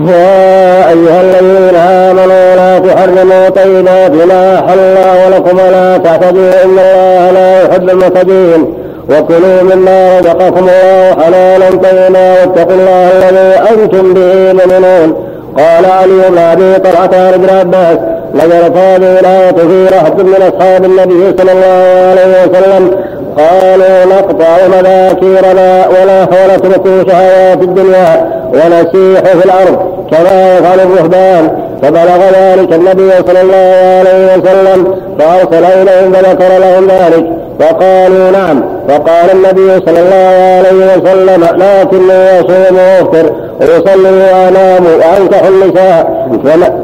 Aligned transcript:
يا 0.00 0.88
أيها 0.88 1.20
الذين 1.20 1.76
آمنوا 1.76 2.56
لا 2.56 2.78
تحرموا 2.78 3.48
طيبات 3.48 4.10
ما 4.10 4.58
أحل 4.58 4.78
الله 4.78 5.28
لكم 5.28 5.58
ولا 5.58 5.98
تعتدوا 5.98 6.64
إن 6.64 6.70
الله 6.70 7.30
لا 7.30 7.62
يحب 7.62 7.90
المعتدين 7.90 8.74
وكلوا 9.10 9.62
مما 9.62 10.20
رزقكم 10.20 10.68
الله 10.68 11.22
حلالا 11.24 11.70
طيبا 11.70 12.20
واتقوا 12.40 12.72
الله 12.72 13.28
الذي 13.28 13.70
أنتم 13.70 14.14
به 14.14 14.52
مؤمنون. 14.52 15.34
قال 15.58 15.84
علي 15.84 16.30
بن 16.30 16.38
أبي 16.38 16.78
طلحة 16.78 17.10
عن 17.12 17.34
ابن 17.34 17.48
عباس 17.58 17.98
نزلت 18.34 18.76
هذه 18.76 19.18
الآية 19.20 19.52
في 19.52 19.86
رهط 19.96 20.20
من 20.20 20.34
أصحاب 20.34 20.84
النبي 20.84 21.36
صلى 21.38 21.52
الله 21.52 22.10
عليه 22.10 22.42
وسلم 22.42 22.90
قالوا 23.38 24.04
نقطع 24.04 24.66
مذاكيرنا 24.66 25.88
ولا 25.88 26.20
ونترك 26.22 26.86
شهوات 27.08 27.62
الدنيا 27.62 28.30
ونسيح 28.52 29.20
في 29.20 29.44
الأرض 29.44 29.76
كما 30.10 30.58
يفعل 30.58 30.80
الرهبان. 30.80 31.50
فبلغ 31.82 32.18
ذلك 32.34 32.72
النبي 32.72 33.10
صلى 33.26 33.40
الله 33.40 34.00
عليه 34.00 34.36
وسلم 34.36 34.96
فأرسل 35.18 35.64
إليهم 35.64 36.12
فذكر 36.12 36.58
لهم 36.58 36.88
ذلك. 36.88 37.26
فقالوا 37.60 38.30
نعم. 38.30 38.64
فقال 38.88 39.30
النبي 39.32 39.86
صلى 39.86 40.00
الله 40.00 40.58
عليه 40.58 40.96
وسلم 40.96 41.44
لكني 41.44 42.40
أصوم 42.40 42.76
وأفطر 42.78 43.32
وأصلي 43.60 44.10
وأنام 44.10 44.84
وأنكح 44.86 45.42
النساء. 45.46 46.83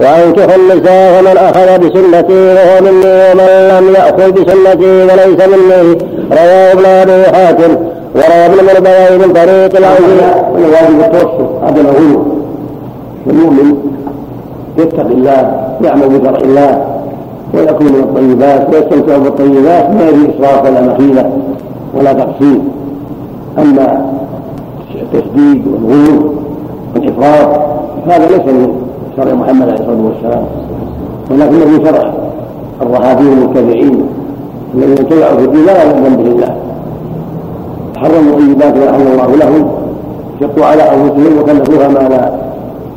وأنكح 0.00 0.54
النساء 0.54 1.22
فمن 1.22 1.36
أخذ 1.36 1.78
بسنتي 1.78 2.54
فهو 2.54 2.80
مني 2.80 3.14
ومن 3.32 3.50
لم 3.68 3.94
يأخذ 3.94 4.32
بسنتي 4.32 5.08
فليس 5.08 5.40
مني. 5.48 5.98
رواه 6.32 6.72
ابن 6.72 6.84
أبي 6.84 7.24
حاتم 7.36 7.72
وروى 8.14 8.46
ابن 8.46 8.58
مربوي 8.66 9.26
من 9.26 9.32
طريق 9.32 9.76
العزيز. 9.76 10.22
والواجب 10.52 11.00
التوسل 11.00 11.48
هذا 11.62 11.80
الغلو. 11.80 12.22
المؤمن 13.26 13.76
يتقي 14.78 15.02
الله 15.02 15.40
يعمل 15.84 16.08
بشرع 16.08 16.38
الله 16.38 16.84
ويكون 17.54 17.86
من 17.86 18.00
الطيبات 18.00 18.74
ويستمتع 18.74 19.16
بالطيبات 19.16 19.90
ما 19.90 20.04
يريد 20.08 20.30
إسراف 20.34 20.64
ولا 20.64 20.80
مخيلة 20.80 21.30
ولا 21.94 22.12
تقصير. 22.12 22.60
أما 23.58 24.12
التشديد 24.94 25.66
والغلو 25.66 26.34
والإفراط 26.94 27.50
هذا 28.06 28.26
ليس 28.26 28.46
من 28.46 28.86
شرع 29.16 29.34
محمد 29.34 29.62
عليه 29.62 29.74
الصلاة 29.74 30.04
والسلام 30.04 30.44
ولكنه 31.30 31.78
من 31.78 31.84
شرع 31.86 32.12
الرهابين 32.82 33.32
المبتدعين 33.32 34.06
الذين 34.74 34.98
ابتدعوا 34.98 35.36
في 35.36 35.44
الدين 35.44 35.66
لا 35.66 35.72
يعلم 35.72 36.16
بالله 36.16 36.56
حرموا 37.96 38.38
طيبات 38.38 38.76
ما 38.76 38.90
احل 38.90 39.06
الله 39.06 39.36
لهم 39.36 39.70
شقوا 40.40 40.64
على 40.64 40.82
أنفسهم 40.82 41.38
وكلفوها 41.40 41.88
ما 41.88 42.08
لا 42.08 42.32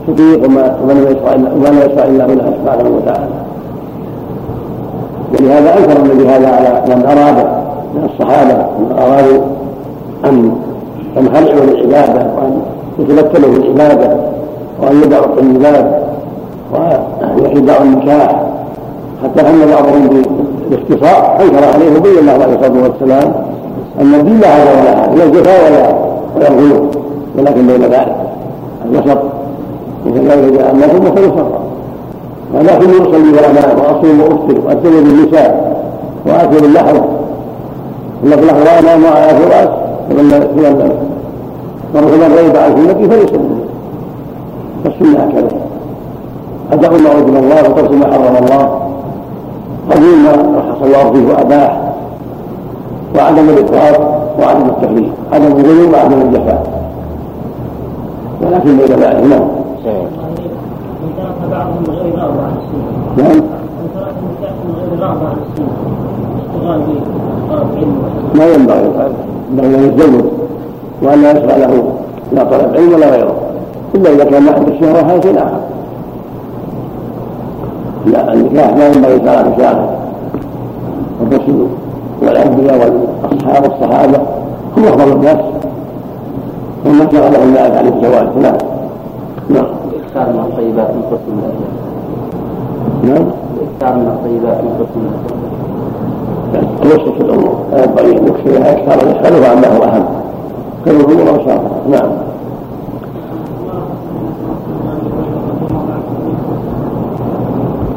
تطيق 0.08 0.46
وما 0.46 0.94
لا 0.94 1.10
يشرع 1.10 1.34
وما 1.56 1.68
لا 1.68 1.86
يشرع 1.86 2.04
إلا 2.04 2.26
بالله 2.28 2.54
سبحانه 2.64 2.90
وتعالى. 2.98 3.28
ولهذا 5.34 5.78
أنكر 5.78 6.02
النبي 6.02 6.30
هذا 6.30 6.48
على 6.48 6.96
من 6.96 7.06
أراد 7.06 7.38
من 7.96 8.10
الصحابة 8.14 8.54
من 8.80 8.96
أرادوا 9.00 9.42
ان 10.26 10.52
ينخلعوا 11.18 11.66
للعباده 11.66 12.26
وأن 12.38 12.62
يتمثلوا 13.00 13.54
في 13.54 13.58
العباده 13.60 14.18
وأن 14.82 15.02
يدعوا 15.04 15.26
الطيبات 15.26 15.86
وان 16.74 17.58
يدعوا 17.58 17.84
النكاح. 17.84 18.42
حتى 19.24 19.42
أن 19.50 19.60
بعضهم 19.72 20.24
بالاختصار 20.70 21.38
انكر 21.42 21.64
عليه 21.74 21.98
وبين 21.98 22.18
الله 22.20 22.32
عليه 22.32 22.46
الصلاه 22.56 22.84
والسلام 22.84 23.34
أن 24.02 24.14
الدين 24.14 24.40
لا 24.40 24.48
هذا 24.48 24.72
ولا 24.72 25.06
هذا 25.06 25.16
لا 25.16 25.24
الجفاء 25.24 25.60
ولا 25.66 25.96
ولا 26.36 26.48
الغلو 26.48 26.90
ولكن 27.38 27.68
بين 27.68 27.82
ذلك 27.82 28.16
الوسط. 28.86 29.18
مثل 30.06 30.28
ذلك 30.28 30.54
جاء 30.54 30.72
الناس 30.72 30.90
مثل 30.90 31.26
صفا 31.26 31.60
ولكن 32.54 32.90
يصلي 32.90 33.32
وانام 33.32 33.80
وأصوم 33.80 34.20
وأفطر 34.22 34.62
واتزوج 34.68 35.04
النساء 35.06 35.82
وآكل 36.26 36.66
اللحم. 36.66 36.98
الا 38.24 38.36
في 38.36 38.42
اللحم 38.42 38.58
وانام 38.58 39.04
وعلى 39.04 39.30
فراش 39.40 39.70
فمن 40.10 40.24
من 41.94 42.34
غيب 42.38 42.56
عن 42.58 42.76
سنتي 42.76 43.10
فليصلي 43.10 43.55
فالسنه 44.86 45.20
هكذا 45.20 45.48
ادعو 46.72 46.98
ما 46.98 47.10
وجد 47.16 47.36
الله 47.36 47.70
وترك 47.70 47.92
ما 47.92 48.06
حرم 48.06 48.36
الله. 48.44 48.82
قبول 49.92 50.18
ما 50.26 50.32
رخص 50.58 50.82
الله 50.84 51.12
فيه 51.14 51.34
وأباح. 51.34 51.82
وعدم 53.16 53.50
الافراط 53.50 54.00
وعدم 54.40 54.66
التحريم 54.66 55.12
عدم 55.34 55.46
الغلو 55.46 55.94
وعدم 55.94 56.22
الجفاء. 56.22 56.64
ولكن 58.42 58.78
بين 58.78 58.86
ذلك 58.86 59.24
نعم 59.24 59.48
غير 61.90 62.16
نعم. 63.18 63.30
غير 63.30 63.42
ما 68.36 68.46
ينبغي. 68.46 68.92
ينبغي 69.52 69.76
أن 69.76 69.84
يتزوج 69.84 70.26
وأن 71.04 71.22
لا 71.22 71.32
يشرع 71.32 71.56
له 71.56 71.94
لا 72.32 72.44
طلب 72.44 72.76
علم 72.76 72.94
ولا 72.94 73.10
غيره. 73.10 73.45
إلا 73.96 74.10
إذا 74.10 74.24
كان 74.24 74.48
عند 74.50 74.68
الشهوة 74.68 75.00
هذا 75.00 75.22
شيء 75.22 75.38
آخر. 75.38 75.60
لا 78.06 78.34
النكاح 78.34 78.78
لا 78.78 78.88
ينبغي 78.88 79.20
صلاة 79.20 79.58
شهر 79.58 79.90
والرسل 81.22 81.68
والأنبياء 82.22 82.76
والأصحاب 82.76 83.64
والصحابة 83.64 84.18
هم 84.78 84.84
أفضل 84.84 85.12
الناس. 85.12 85.38
ومن 86.86 87.08
شغلهم 87.12 87.54
ذلك 87.54 87.78
عن 87.78 87.88
الزواج. 87.88 88.28
نعم. 88.42 88.58
نعم. 89.50 89.66
الإكثار 89.90 90.34
من 90.34 90.40
الطيبات 90.40 90.90
من 90.90 91.04
حسن 91.12 91.36
نعم. 93.10 93.26
الإكثار 93.58 93.96
من 94.00 94.08
الطيبات 94.08 94.58
من 94.64 94.72
الوسط 96.84 97.14
في 97.18 97.22
الأمور. 97.22 97.56
لا 97.72 97.84
ينبغي 97.84 98.18
أن 98.18 98.28
يكثرها 98.28 99.50
عما 99.52 99.78
هو 99.78 99.84
أهم 99.84 100.06
الأمور 100.88 101.30
أوساطها 101.30 101.80
نعم. 101.90 102.25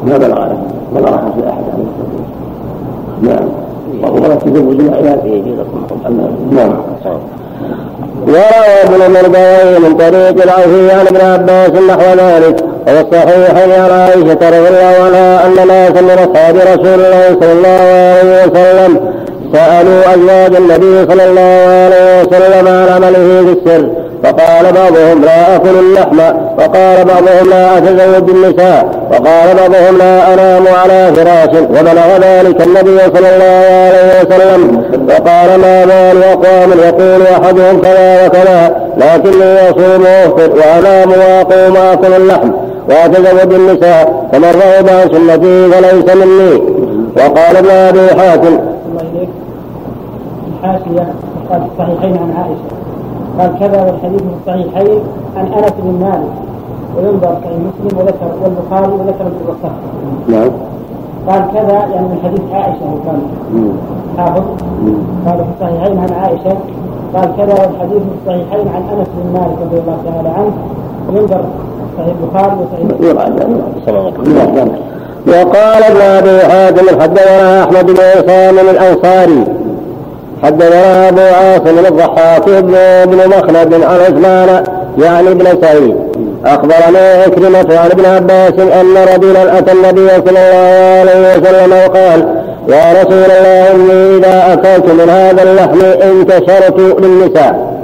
ما 0.08 0.16
بلغ 0.18 0.38
ما 0.94 1.00
بلغ 1.00 1.16
في 1.16 1.48
أحد 1.50 1.64
عليه 1.72 1.86
الصلاة 1.88 2.28
نعم. 3.22 3.48
ولا 4.14 4.34
تزوج 4.34 4.80
العيال 4.80 5.18
نعم. 6.50 6.72
وروى 8.26 8.82
ابن 8.84 9.12
مرضوي 9.14 9.78
من 9.78 9.96
طريق 9.96 10.42
العوفي 10.42 10.90
عن 10.92 11.06
ابن 11.06 11.20
عباس 11.20 11.70
نحو 11.70 12.00
ذلك. 12.18 12.64
وفي 12.86 13.00
الصحيحين 13.00 13.72
عن 13.72 13.90
عائشة 13.90 14.42
رضي 14.48 14.68
الله 14.68 14.94
عنها 15.06 15.46
أن 15.46 15.54
ناسا 15.68 16.00
من 16.00 16.10
اصحاب 16.10 16.56
رسول 16.56 17.00
الله 17.04 17.36
صلى 17.40 17.52
الله 17.52 17.80
عليه 18.18 18.46
وسلم. 18.46 19.00
سألوا 19.52 20.14
أزواج 20.14 20.56
النبي 20.56 21.12
صلى 21.12 21.24
الله 21.30 21.62
عليه 21.84 22.22
وسلم 22.22 22.68
عن 22.68 22.88
عمله 22.94 23.44
في 23.44 23.52
السر. 23.52 24.07
فقال 24.22 24.72
بعضهم 24.72 25.24
لا 25.24 25.56
أكل 25.56 25.68
اللحم 25.68 26.18
وقال 26.58 27.04
بعضهم 27.04 27.50
لا 27.50 27.78
أتزوج 27.78 28.22
بالنساء 28.22 29.06
وقال 29.10 29.56
بعضهم 29.56 29.98
لا 29.98 30.34
أنام 30.34 30.64
على 30.82 31.12
فراش 31.16 31.56
وبلغ 31.62 32.16
ذلك 32.22 32.66
النبي 32.66 32.98
صلى 32.98 33.28
الله 33.34 33.66
عليه 33.86 34.20
وسلم 34.20 34.82
فقال 35.08 35.60
ما 35.60 35.84
بال 35.84 36.22
أقوام 36.22 36.70
يقول 36.78 37.22
أحدهم 37.22 37.80
كذا 37.80 38.26
وكذا 38.26 38.76
لكني 38.96 39.70
أصوم 39.70 40.02
وأفطر 40.02 40.50
وأنام 40.58 41.10
وأقوم 41.10 41.76
أكل 41.76 42.14
اللحم 42.14 42.50
وأتزوج 42.90 43.54
النساء 43.54 44.28
فمن 44.32 44.44
رغب 44.44 44.88
عن 44.88 45.08
سنتي 45.08 45.70
فليس 45.70 46.16
مني 46.16 46.62
وقال 47.16 47.56
ابن 47.56 47.70
أبي 47.70 48.20
حاتم 48.20 48.58
الحاشية 50.62 51.08
الصحيحين 51.50 52.18
عن 52.18 52.32
عائشة 52.36 52.78
قال 53.38 53.58
كذا 53.58 53.82
والحديث 53.84 54.22
في 54.22 54.34
الصحيحين 54.40 55.00
عن 55.36 55.46
أنس 55.46 55.72
بن 55.78 56.00
مالك 56.00 56.32
وينظر 56.96 57.36
في 57.42 57.48
مسلم 57.48 57.98
وذكر 57.98 58.30
والبخاري 58.42 58.92
وذكر 58.92 59.26
ابن 59.26 59.70
نعم. 60.28 60.50
قال 61.28 61.44
كذا 61.54 61.72
يعني 61.72 62.06
من 62.08 62.18
حديث 62.24 62.40
عائشة 62.52 62.84
وكان 62.94 63.20
حافظ 64.18 64.42
قال 65.26 65.38
في 65.38 65.50
الصحيحين 65.56 65.98
عن 65.98 66.12
عائشة 66.12 66.56
قال 67.14 67.36
كذا 67.36 67.52
والحديث 67.52 68.02
في 68.02 68.14
الصحيحين 68.22 68.68
عن 68.68 68.82
أنس 68.98 69.08
بن 69.16 69.40
مالك 69.40 69.58
رضي 69.62 69.78
الله 69.78 69.98
تعالى 70.06 70.28
عنه 70.28 70.52
وينظر 71.08 71.44
صحيح 71.98 72.14
البخاري 72.22 72.56
وصحيح 72.60 72.86
وقال 75.26 75.82
ابن 75.84 76.00
أبي 76.00 76.40
حاتم 76.40 77.00
حدثنا 77.00 77.64
أحمد 77.64 77.86
بن 77.86 77.96
عصام 78.00 78.58
الأنصاري 78.58 79.57
حدثنا 80.42 81.08
أبو 81.08 81.20
عاصم 81.20 81.78
الضحاك 81.86 82.48
بن 83.06 83.28
مخلد 83.28 83.74
عن 83.74 84.00
عثمان 84.06 84.64
يعني 84.98 85.28
ابن 85.28 85.44
سعيد. 85.62 85.96
اخبرني 86.44 86.98
عكرمة 86.98 87.78
عن 87.78 87.90
ابن 87.90 88.04
عباس 88.04 88.52
أن 88.58 88.94
رجلا 89.14 89.58
أتى 89.58 89.72
النبي 89.72 90.08
صلى 90.08 90.30
الله 90.30 91.00
عليه 91.00 91.38
وسلم 91.38 91.72
وقال 91.72 92.28
يا 92.68 93.02
رسول 93.02 93.30
الله 93.30 93.70
إني 93.70 94.16
إذا 94.18 94.52
أكلت 94.52 94.86
من 94.86 95.10
هذا 95.10 95.42
اللحم 95.42 95.80
انتشرت 96.02 96.78
للنساء. 96.78 97.78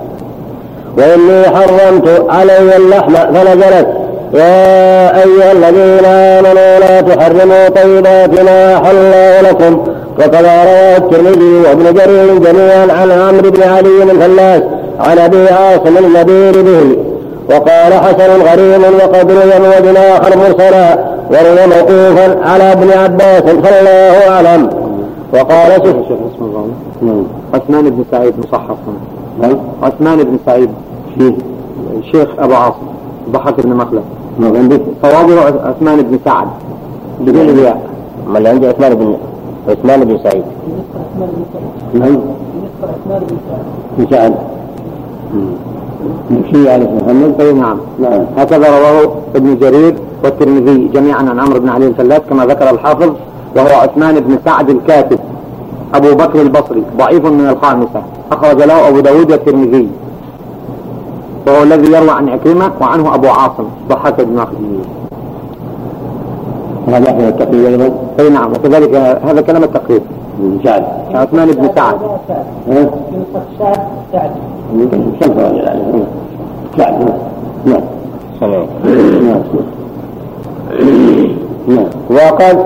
وإني 0.98 1.44
حرمت 1.44 2.26
علي 2.28 2.76
اللحم 2.76 3.14
فنزلت 3.14 3.88
يا 4.34 5.22
أيها 5.24 5.52
الذين 5.52 6.04
آمنوا 6.04 6.78
لا 6.78 7.00
تحرموا 7.00 7.68
طيبات 7.68 8.40
ما 8.40 8.90
الله 8.90 9.40
لكم. 9.40 9.82
وكذا 10.18 10.64
رواه 10.64 10.96
الترمذي 10.96 11.54
وابن 11.68 11.94
جرير 11.94 12.38
جميعا 12.38 12.86
عن 12.92 13.10
عمرو 13.10 13.50
بن 13.50 13.62
علي 13.62 14.02
الفلاس 14.02 14.62
عن 15.00 15.18
أبي 15.18 15.48
عاصم 15.48 15.98
النبيل 15.98 16.62
به. 16.62 16.96
وقال 17.50 17.92
حسن 17.92 18.42
غريب 18.42 18.82
وقد 18.94 19.30
روي 19.30 19.80
من 19.90 19.96
آخر 19.96 20.36
مرسلا 20.38 20.98
وروي 21.30 21.66
موقوفا 21.66 22.48
على 22.48 22.72
ابن 22.72 22.90
عباس 22.90 23.42
فالله 23.42 24.28
أعلم. 24.28 24.70
وقال 25.32 25.72
شيخ 25.72 26.18
اسم 26.34 26.44
الله. 26.44 26.68
نعم. 27.02 27.24
عثمان 27.54 27.90
بن 27.90 28.04
سعيد 28.10 28.34
مصحف. 28.38 28.76
نعم. 29.40 29.58
عثمان 29.82 30.18
بن 30.22 30.38
سعيد. 30.46 30.70
شيخ 31.18 31.34
شيخ 32.12 32.28
أبو 32.38 32.54
عاصم 32.54 32.86
ضحك 33.30 33.60
بن 33.60 33.72
مخلد. 33.76 34.02
صوابه 35.02 35.40
عثمان 35.68 36.02
بن 36.02 36.18
سعد. 36.24 36.46
بدون 37.20 37.48
الياء 37.48 37.78
ما 38.28 38.38
اللي 38.38 38.48
عندي 38.48 38.66
عثمان 38.66 38.94
بن 38.94 39.16
عثمان 39.68 40.04
بن 40.04 40.18
سعيد. 40.24 40.44
نعم. 41.94 42.18
بن 43.98 44.06
سعد 44.10 44.34
شيء 46.50 46.68
على 46.68 46.84
محمد؟ 46.84 47.40
اي 47.40 47.52
نعم. 47.52 47.78
نعم. 47.98 48.24
هكذا 48.36 48.68
رواه 48.68 49.12
ابن 49.36 49.58
جرير 49.58 49.94
والترمذي 50.24 50.88
جميعا 50.94 51.18
عن 51.18 51.40
عمرو 51.40 51.60
بن 51.60 51.68
علي 51.68 51.86
الفلاس 51.86 52.20
كما 52.30 52.46
ذكر 52.46 52.70
الحافظ 52.70 53.12
وهو 53.56 53.80
عثمان 53.80 54.20
بن 54.20 54.38
سعد 54.44 54.70
الكاتب. 54.70 55.18
أبو 55.94 56.14
بكر 56.14 56.42
البصري 56.42 56.82
ضعيف 56.98 57.26
من 57.26 57.48
الخامسة. 57.48 58.02
أخرج 58.32 58.62
له 58.62 58.88
أبو 58.88 59.00
داود 59.00 59.30
والترمذي. 59.30 59.88
وهو 61.46 61.62
الذي 61.62 61.92
يروى 61.92 62.10
عن 62.10 62.28
عكرمة 62.28 62.70
وعنه 62.80 63.14
أبو 63.14 63.28
عاصم. 63.28 63.68
ضحك 63.88 64.20
بن 64.20 64.34
مخزي 64.34 64.56
هذا 66.88 67.10
أحد 67.10 67.20
التقريب 67.20 67.64
أيضا. 67.64 67.90
أي 68.20 68.30
نعم 68.30 68.52
وكذلك 68.52 68.94
هذا 69.24 69.40
كلام 69.40 69.64
التقريب. 69.64 70.02
سعد. 70.64 70.84
عثمان 71.14 71.50
بن 71.50 71.70
سعد. 71.76 71.94
سعد. 72.28 72.90
سعد. 74.12 74.30
سعد. 76.78 77.00
نعم 77.66 77.80
نعم 81.66 81.86
وقد 82.10 82.58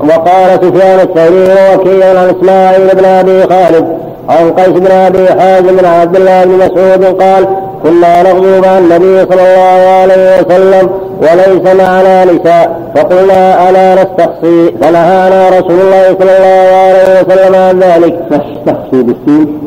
وقال 0.00 0.50
سفيان 0.54 1.00
الثوري 1.00 1.42
ووكيل 1.42 2.02
عن 2.02 2.28
إسماعيل 2.28 2.88
بن 2.96 3.04
أبي 3.04 3.42
خالد 3.42 3.86
عن 4.28 4.50
قيس 4.50 4.68
بن 4.68 4.90
أبي 4.90 5.28
حازم 5.28 5.78
عن 5.78 6.00
عبد 6.00 6.16
الله 6.16 6.44
بن 6.44 6.56
مسعود 6.56 7.04
قال 7.04 7.46
كنا 7.82 8.22
نغزو 8.22 8.60
مع 8.60 8.78
النبي 8.78 9.26
صلى 9.30 9.42
الله 9.42 9.80
عليه 10.00 10.40
وسلم 10.40 10.90
وليس 11.20 11.74
معنا 11.74 12.24
نساء 12.24 12.80
فقلنا 12.94 13.70
ألا 13.70 13.94
نستقصي 13.94 14.72
فنهانا 14.80 15.48
رسول 15.48 15.80
الله 15.80 16.16
صلى 16.18 16.36
الله 16.38 16.76
عليه 16.76 17.20
وسلم 17.20 17.54
عن 17.54 17.78
ذلك. 17.78 18.14
نستقصي 18.32 19.02
بالسين 19.02 19.58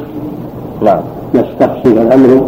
نعم. 0.81 1.01
نستقصي 1.36 1.88
الأمر؟ 1.88 2.44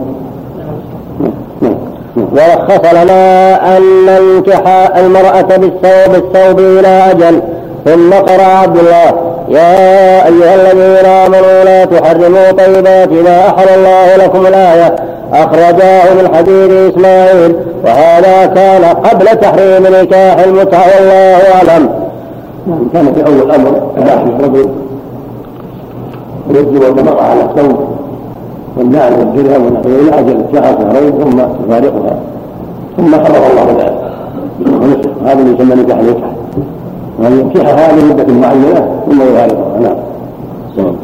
ورخص 2.17 2.93
لنا 2.93 3.77
أن 3.77 3.81
ننكح 4.07 4.63
المرأة 4.97 5.41
بالثوب 5.41 6.11
بالثوب 6.11 6.59
إلى 6.59 7.11
أجل 7.11 7.41
ثم 7.85 8.13
قرأ 8.13 8.43
عبد 8.43 8.77
الله. 8.77 9.34
يا 9.49 10.25
أيها 10.27 10.55
الذين 10.55 11.05
آمنوا 11.05 11.63
لا 11.63 11.85
تحرموا 11.85 12.51
طيبات 12.51 13.11
ما 13.11 13.47
أحل 13.49 13.69
الله 13.69 14.25
لكم 14.25 14.45
الآية. 14.45 14.95
أخرجاه 15.33 16.13
من 16.13 16.35
حديث 16.35 16.71
إسماعيل. 16.93 17.55
وهذا 17.85 18.45
كان 18.45 18.83
قبل 18.85 19.25
تحريم 19.25 19.87
نكاح 20.01 20.39
المتعة 20.39 20.85
والله 20.95 21.37
أعلم. 21.55 21.89
نعم 22.67 22.89
كان 22.93 23.13
في 23.13 23.25
أول 23.25 23.41
الأمر 23.41 23.91
إباحة 23.97 24.23
الرجل. 24.23 24.69
يجب 26.49 26.99
المرأة 26.99 27.23
على 27.23 27.41
الثوب. 27.41 27.95
والنعل 28.77 29.13
والدرهم 29.13 29.65
ونحوه 29.65 30.19
أجل 30.19 30.45
شهر 30.53 30.77
شهرين 30.79 31.11
ثم 31.11 31.39
يفارقها 31.39 32.15
ثم 32.97 33.15
حرم 33.15 33.43
الله 33.51 33.65
ذلك 33.79 35.09
هذا 35.25 35.41
يسمى 35.41 35.75
نكاح 35.75 35.97
النكاح 35.99 36.29
وأن 37.19 37.39
ينكحها 37.39 37.91
لمدة 37.91 38.33
معينة 38.33 39.01
ثم 39.05 39.21
يفارقها 39.21 39.79
نعم. 39.79 39.95
نعم. 40.77 40.95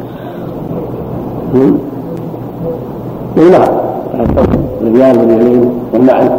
الرجال 4.82 5.18
واليمين 5.18 5.74
والنعل 5.94 6.32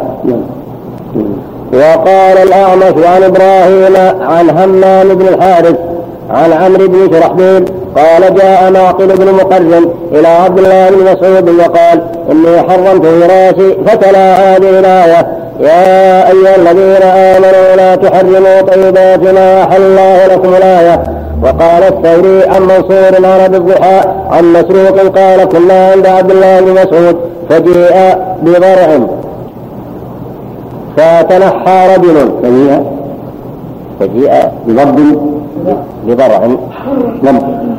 وقال 1.73 2.37
الأعمش 2.37 3.05
عن 3.05 3.23
إبراهيم 3.23 3.95
عن 4.21 4.49
همام 4.49 5.15
بن 5.15 5.27
الحارث 5.27 5.75
عن 6.29 6.53
عمرو 6.53 6.87
بن 6.87 7.13
شرحبيل 7.13 7.65
قال 7.95 8.35
جاء 8.35 8.71
معقل 8.71 9.07
بن 9.07 9.33
مقرن 9.33 9.89
إلى 10.11 10.27
عبد 10.27 10.57
الله 10.59 10.89
بن 10.89 11.03
مسعود 11.03 11.49
وقال 11.49 12.01
إني 12.31 12.61
حرمت 12.61 13.05
فراشي 13.05 13.73
فتلا 13.85 14.55
هذه 14.55 14.79
الآية. 14.79 15.42
يا 15.59 16.27
أيها 16.31 16.55
الذين 16.55 17.03
آمنوا 17.03 17.75
لا 17.77 17.95
تحرموا 17.95 18.61
طيبات 18.61 19.33
ما 19.33 19.63
أحل 19.63 19.81
الله 19.81 20.25
لكم 20.25 20.49
الآية. 20.49 21.03
وقال 21.43 21.83
الثوري 21.83 22.43
عن 22.47 22.61
منصور 22.61 23.15
عن 23.15 23.39
أبي 23.39 23.57
الضحى 23.57 24.01
عن 24.31 24.53
مسروق 24.53 25.17
قال 25.17 25.43
كنا 25.43 25.91
عند 25.91 26.05
عبد 26.07 26.31
الله 26.31 26.61
بن 26.61 26.71
مسعود 26.71 27.17
فجيء 27.49 28.17
بضرع 28.41 28.99
فتنحى 30.97 31.95
رجل. 31.95 32.31
فجيء؟ 32.43 32.83
فجيء 33.99 34.31
بضرب 34.67 34.95
بضرع. 36.07 36.47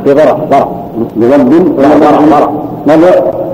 بضرع. 0.07 0.37
ضرع. 0.51 0.69
بضرب 1.17 1.77
ضرع 1.77 1.97
ضرع 2.31 2.51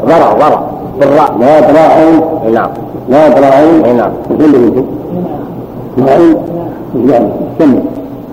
ضرع 0.07 0.33
ضرع 0.33 0.61
بالراء 1.01 1.37
لا 1.41 1.61
تراعين 1.61 2.21
نعم. 2.55 2.71
لا 3.09 3.29
نعم. 3.93 4.13
كل 4.39 4.53
بنت 4.53 4.85
نعم 5.97 6.37
يعني 7.09 7.29
كمل 7.59 7.83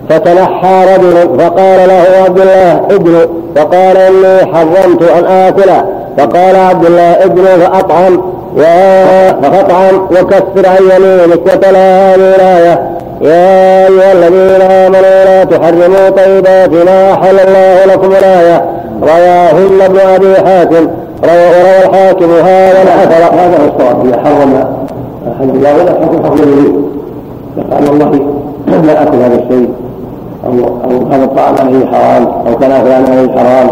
فتنحى 0.10 0.96
رجل 0.96 1.40
فقال 1.40 1.88
له 1.88 2.24
عبد 2.26 2.40
الله 2.40 2.82
ابن 2.96 3.28
فقال 3.56 3.98
إني 3.98 4.54
حرمت 4.54 5.04
أن 5.04 5.26
آكل. 5.26 5.70
فقال 6.18 6.56
عبد 6.56 6.86
الله 6.86 7.12
ابن 7.24 7.44
فأطعم. 7.44 8.22
فأطعم 9.42 9.96
وكفر 10.12 10.70
عن 10.70 10.84
يمينك 10.96 11.46
وتلا 11.46 12.14
هذه 12.14 12.36
الآية. 12.36 12.98
يا 13.22 13.88
أيها 13.88 14.12
الذين 14.14 14.62
آمنوا 14.62 15.26
لا 15.26 15.44
تحرموا 15.44 16.10
طيبات 16.10 16.86
ما 16.86 17.14
أحل 17.14 17.40
الله 17.40 17.86
لكم 17.86 18.12
الآية. 18.12 18.66
رواهن 19.02 19.82
ابن 19.82 20.00
أبي 20.00 20.36
حاتم. 20.36 20.88
وروى 21.24 21.86
الحاكم 21.86 22.30
هذا 22.32 22.82
الاثر 22.84 23.24
هذا 23.36 23.58
هو 23.58 23.68
الصواب. 23.76 24.06
إذا 24.06 24.18
حرم 24.24 24.54
احد 25.32 25.50
الله 25.50 25.74
ولا 25.78 25.92
حكم 25.92 26.44
اليمين 26.44 26.76
قال 27.72 27.90
والله 27.90 28.12
لا 28.86 29.04
أكل 29.04 29.18
هذا 29.18 29.36
الشيء. 29.36 29.70
أو 30.46 30.52
أو 30.52 31.08
هذا 31.12 31.24
الطعام 31.24 31.56
عليه 31.60 31.86
حرام 31.86 32.28
أو 32.48 32.58
كان 32.58 32.72
فلان 32.84 33.06
عليه 33.12 33.32
حرام 33.38 33.68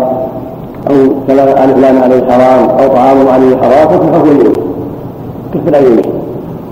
أو 0.89 0.95
كان 1.27 1.73
فلان 1.75 1.97
عليه 2.03 2.31
حرام 2.31 2.69
أو 2.79 2.87
طعام 2.87 3.27
عليه 3.27 3.57
حرام 3.57 3.87
فكم 3.89 4.13
حكم 4.13 4.29
اليمين 4.29 4.53
كفر 5.53 5.77
اليمين 5.79 6.05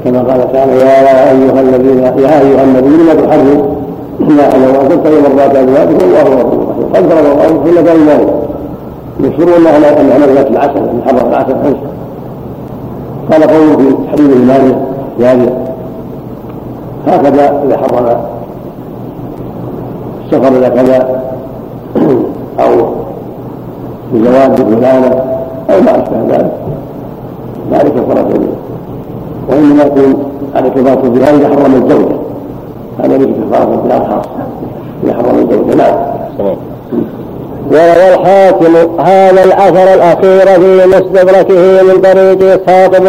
كما 0.03 0.19
قال 0.19 0.51
تعالى 0.53 0.71
يا 0.71 1.31
أيها 1.31 1.61
الذين 1.61 2.03
يا 2.03 2.41
أيها 2.41 2.63
النبي 2.63 2.89
لما 2.89 3.13
تحرم 3.13 3.75
ما 4.19 4.55
أنا 4.55 4.67
وانزلت 4.67 5.07
مرات 5.37 5.55
ازواجك 5.55 6.01
والله 6.01 6.21
غفور 6.21 6.67
رحيم. 6.69 6.93
قد 6.93 7.03
فرض 7.13 7.25
الله 7.25 7.63
كل 7.63 7.77
ذلك 7.77 8.33
يشكرون 9.19 9.67
أن 9.67 9.83
ان 9.83 10.21
نزلت 10.23 10.47
العسل 10.47 10.77
أن 10.77 11.01
حرم 11.05 11.27
العسل 11.29 11.55
خمسة. 11.63 11.93
قال 13.31 13.43
قوله 13.43 13.77
في 13.77 14.09
حديث 14.11 14.35
المال 14.35 14.75
جاريه 15.19 15.63
هكذا 17.07 17.63
إذا 17.65 17.77
حرم 17.77 18.17
السفر 20.25 20.47
إلى 20.47 20.69
كذا 20.69 21.21
أو 22.59 22.69
بزواج 24.13 24.55
فلانة 24.55 25.23
أو 25.69 25.81
ما 25.81 26.03
أشبه 26.03 26.17
ذلك. 26.29 26.51
ذلك 27.71 27.93
فرق 27.93 28.27
وإنما 29.49 29.83
يكون 29.83 30.23
على 30.55 30.69
كفاره 30.69 31.09
بها 31.09 31.35
إذا 31.35 31.47
حرم 31.49 31.75
الزوجة. 31.75 32.15
هذا 32.99 33.17
ليس 33.17 33.27
كفاره 33.27 33.83
بها 33.87 33.99
خاصه 33.99 34.29
إذا 35.03 35.13
حرم 35.13 35.39
الزوجة 35.39 35.75
نعم 35.75 35.95
وروى 37.71 38.13
الحاكم 38.13 39.01
هذا 39.01 39.43
الأثر 39.43 39.93
الأخير 39.93 40.45
في 40.45 40.85
مستدركه 40.87 41.83
من 41.83 42.01
طريق 42.01 42.61
إسحاق 42.61 42.97
بن 42.99 43.07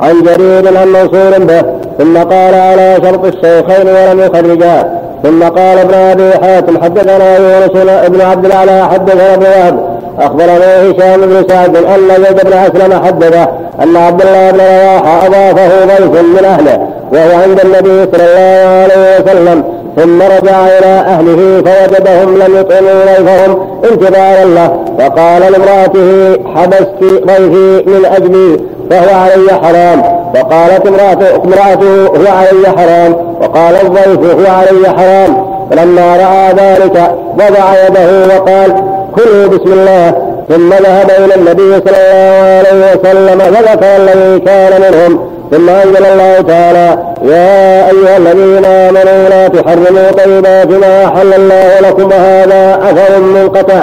عن 0.00 0.22
جرير 0.22 0.78
عن 0.78 0.88
منصور 0.88 1.38
به 1.38 1.62
ثم 1.98 2.16
قال 2.18 2.54
على 2.54 2.96
شرط 3.02 3.24
الشيخين 3.24 3.88
ولم 3.88 4.20
يخرجا. 4.20 5.00
ثم 5.22 5.42
قال 5.42 5.78
ابن 5.78 5.94
أبي 5.94 6.32
حاتم 6.32 6.82
حدثنا 6.82 7.36
يونس 7.38 7.70
بن 8.08 8.20
عبد 8.20 8.44
الأعلى 8.44 8.88
حدثنا 8.92 9.34
ابن 9.34 9.46
وهب. 9.46 9.98
أخبرنا 10.20 10.82
هشام 10.82 11.20
بن 11.20 11.44
سعد 11.48 11.76
أن 11.76 12.24
زيد 12.24 12.44
بن 12.44 12.52
أسلم 12.52 13.04
حدثه 13.04 13.48
أن 13.82 13.96
عبد 13.96 14.22
الله 14.22 14.50
بن 14.50 14.58
رواحة 14.58 15.26
أضافه 15.26 15.84
ضيف 15.84 16.22
من 16.22 16.44
أهله. 16.44 16.93
وهو 17.12 17.40
عند 17.42 17.60
النبي 17.60 18.10
صلى 18.12 18.24
الله 18.24 18.82
عليه 18.82 19.20
وسلم 19.20 19.64
ثم 19.96 20.22
رجع 20.22 20.66
إلى 20.66 20.86
أهله 20.86 21.62
فوجدهم 21.62 22.38
لم 22.38 22.58
يطعموا 22.60 23.04
ضيفهم 23.06 23.66
انتظارا 23.92 24.44
له 24.44 24.84
فقال 24.98 25.42
لامرأته 25.52 26.36
حبست 26.54 27.24
ضيفي 27.26 27.84
من 27.86 28.04
أجلي 28.04 28.60
فهو 28.90 29.18
علي 29.18 29.52
حرام. 29.62 30.02
فقالت 30.34 30.86
امرأته 30.86 31.36
امرأته 31.44 32.06
هو 32.06 32.36
علي 32.38 32.68
حرام. 32.76 33.14
وقال 33.40 33.74
الضيف 33.82 34.20
هو 34.30 34.54
علي 34.54 34.88
حرام. 34.88 35.46
فلما 35.70 36.16
رأى 36.16 36.52
ذلك 36.52 37.14
وضع 37.34 37.86
يده 37.86 38.36
وقال 38.36 38.74
كلوا 39.16 39.46
بسم 39.46 39.72
الله. 39.72 40.14
ثم 40.48 40.68
ذهب 40.68 41.10
إلى 41.10 41.34
النبي 41.34 41.80
صلى 41.86 41.96
الله 41.96 42.68
عليه 42.68 42.96
وسلم 43.00 43.38
فذكر 43.38 43.96
الذي 43.96 44.40
كان 44.40 44.80
منهم. 44.80 45.33
ثم 45.54 45.68
أنزل 45.68 46.04
الله 46.06 46.40
تعالى 46.40 46.98
يا 47.22 47.90
أيها 47.90 48.16
الذين 48.16 48.64
آمنوا 48.64 49.28
لا 49.28 49.48
تحرموا 49.48 50.10
طيبات 50.10 50.66
ما 50.66 51.04
أحل 51.04 51.34
الله 51.34 51.80
لكم 51.80 52.04
وهذا 52.04 52.78
أثر 52.90 53.20
منقطع. 53.20 53.82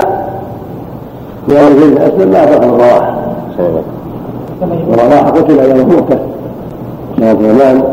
لأن 1.47 1.75
في 1.79 1.83
الأسلم 1.83 2.31
لا 2.31 2.45
تقل 2.45 2.63
الرواح. 2.63 3.13
الرواح 4.93 5.27
قتل 5.27 5.59
يوم 5.59 5.89
موته 5.89 6.19
سنة 7.17 7.33
ثمان 7.33 7.83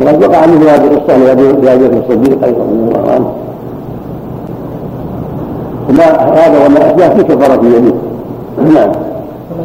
وقد 0.00 0.24
وقع 0.24 0.46
مثل 0.46 0.68
هذه 0.68 0.84
القصة 0.84 1.16
لأبي 1.16 1.52
بكر 1.52 1.98
الصديق 1.98 2.44
أيضا 2.44 2.62
رضي 2.62 2.98
الله 2.98 3.12
عنه. 3.12 3.32
وما 5.88 6.04
هذا 6.34 6.66
وما 6.66 6.86
أشبه 6.86 7.08
في 7.08 7.22
كفارة 7.22 7.60
اليمين. 7.60 7.98
نعم. 8.74 8.92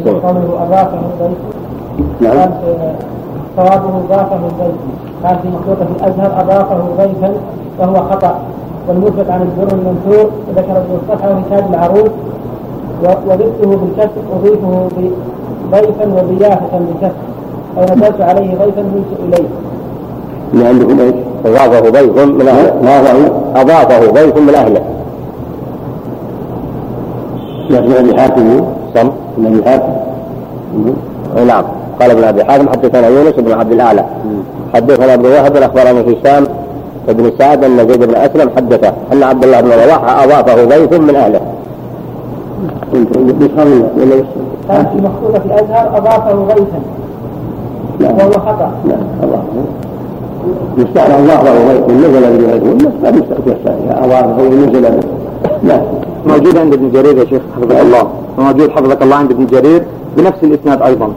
قوله 0.06 1.55
نعم. 2.20 2.50
صوابه 3.56 4.00
ضافه 4.08 4.36
البيت 4.36 4.76
قال 5.24 5.38
في 5.42 5.48
مخلوقة 5.48 5.86
الأزهر 5.96 6.40
أضافه 6.40 6.78
ضيفا 6.98 7.32
وهو 7.78 7.94
خطأ. 8.10 8.38
والمثبت 8.88 9.30
عن 9.30 9.42
البر 9.42 9.72
المنثور 9.72 10.30
ذكر 10.56 10.76
ابن 10.76 10.98
الصفحة 11.02 11.30
وهشام 11.30 11.74
العروض 11.74 12.10
وضفته 13.02 13.76
بالكسر 13.76 14.20
أضيفه 14.36 14.88
ضيفا 15.72 16.06
وضيافة 16.06 16.78
بالكسر. 16.78 17.16
أو 17.78 17.82
نزلت 17.82 18.20
عليه 18.20 18.54
ضيفا 18.54 18.82
منت 18.82 19.06
إليه. 19.28 19.48
اللي 20.54 20.66
عندكم 20.66 21.00
إيش؟ 21.00 21.14
أضافه 21.46 21.90
ضيف 21.90 22.18
من 22.18 22.48
أهله. 22.48 23.30
أضافه 23.56 24.10
ضيف 24.10 24.36
من 24.36 24.54
أهله. 24.54 24.80
لكن 27.70 27.92
أبي 27.92 28.20
حاتم 28.20 28.60
سم 28.94 29.10
أبي 29.38 29.64
حاتم 29.64 29.92
نعم. 31.46 31.64
قال 32.00 32.10
ابن 32.10 32.24
أبي 32.24 32.44
حاتم 32.44 32.68
حدثنا 32.68 33.08
يونس 33.08 33.34
بن 33.34 33.52
عبد 33.52 33.72
الأعلى 33.72 34.04
حدثنا 34.74 35.14
ابن 35.14 35.26
وهب 35.26 35.56
أخبرني 35.56 36.00
هشام 36.00 36.46
بن 37.08 37.30
سعد 37.38 37.64
أن 37.64 37.88
زيد 37.88 38.04
بن 38.04 38.14
أسلم 38.14 38.50
حدثه 38.56 38.92
أن 39.12 39.22
عبد 39.22 39.44
الله 39.44 39.60
بن 39.60 39.70
رواحة 39.70 40.24
أضافه 40.24 40.64
ضيف 40.64 40.92
من 40.92 41.16
أهله. 41.16 41.40
في 44.68 44.98
مخطوطة 45.02 45.42
الازهر 45.44 45.98
اضافه 45.98 46.34
ضيفا 46.34 46.80
وهو 48.00 48.32
خطا. 48.32 48.72
يستعمل 50.78 51.14
الله 51.14 51.42
له 51.42 51.52
ضيف 51.68 52.06
نزل 52.06 52.38
به 52.38 52.52
غيره 52.52 52.76
لا 53.02 53.08
يستعمل 53.08 53.88
اضافه 53.90 54.42
ونزل 54.42 54.82
به. 54.82 55.00
نعم. 55.62 55.80
موجود 56.26 56.56
عند 56.58 56.72
ابن 56.72 56.90
جرير 56.90 57.18
يا 57.18 57.24
شيخ 57.24 57.42
حفظك 57.56 57.80
الله 57.80 58.10
موجود 58.38 58.70
حفظك 58.70 59.02
الله 59.02 59.16
عند 59.16 59.30
ابن 59.30 59.46
جرير 59.46 59.82
بنفس 60.16 60.44
الإسناد 60.44 60.82
أيضا 60.82 61.08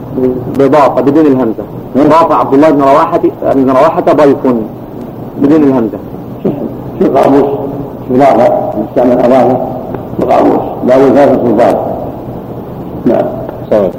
بإضافة 0.58 1.00
بدون 1.00 1.26
الهمزة. 1.26 1.64
إضافة 1.96 2.34
عبد 2.34 2.54
الله 2.54 2.70
بن 2.70 2.82
رواحة 2.82 3.20
بن 3.54 3.70
رواحة 3.70 4.00
ضيف. 4.00 4.36
بدون 5.42 5.62
الهمزة. 5.62 5.98
في 6.98 7.06
القاموس 7.06 7.50
في 8.08 8.14
اضافه 8.14 8.72
يستعمل 8.88 9.12
اضافه 9.12 9.66
في 10.16 10.22
القاموس 10.24 10.60
لا 10.86 10.96
وزارة 10.96 11.34
الضاد 11.34 11.76
نعم. 13.06 13.24
صحيح. 13.70 13.90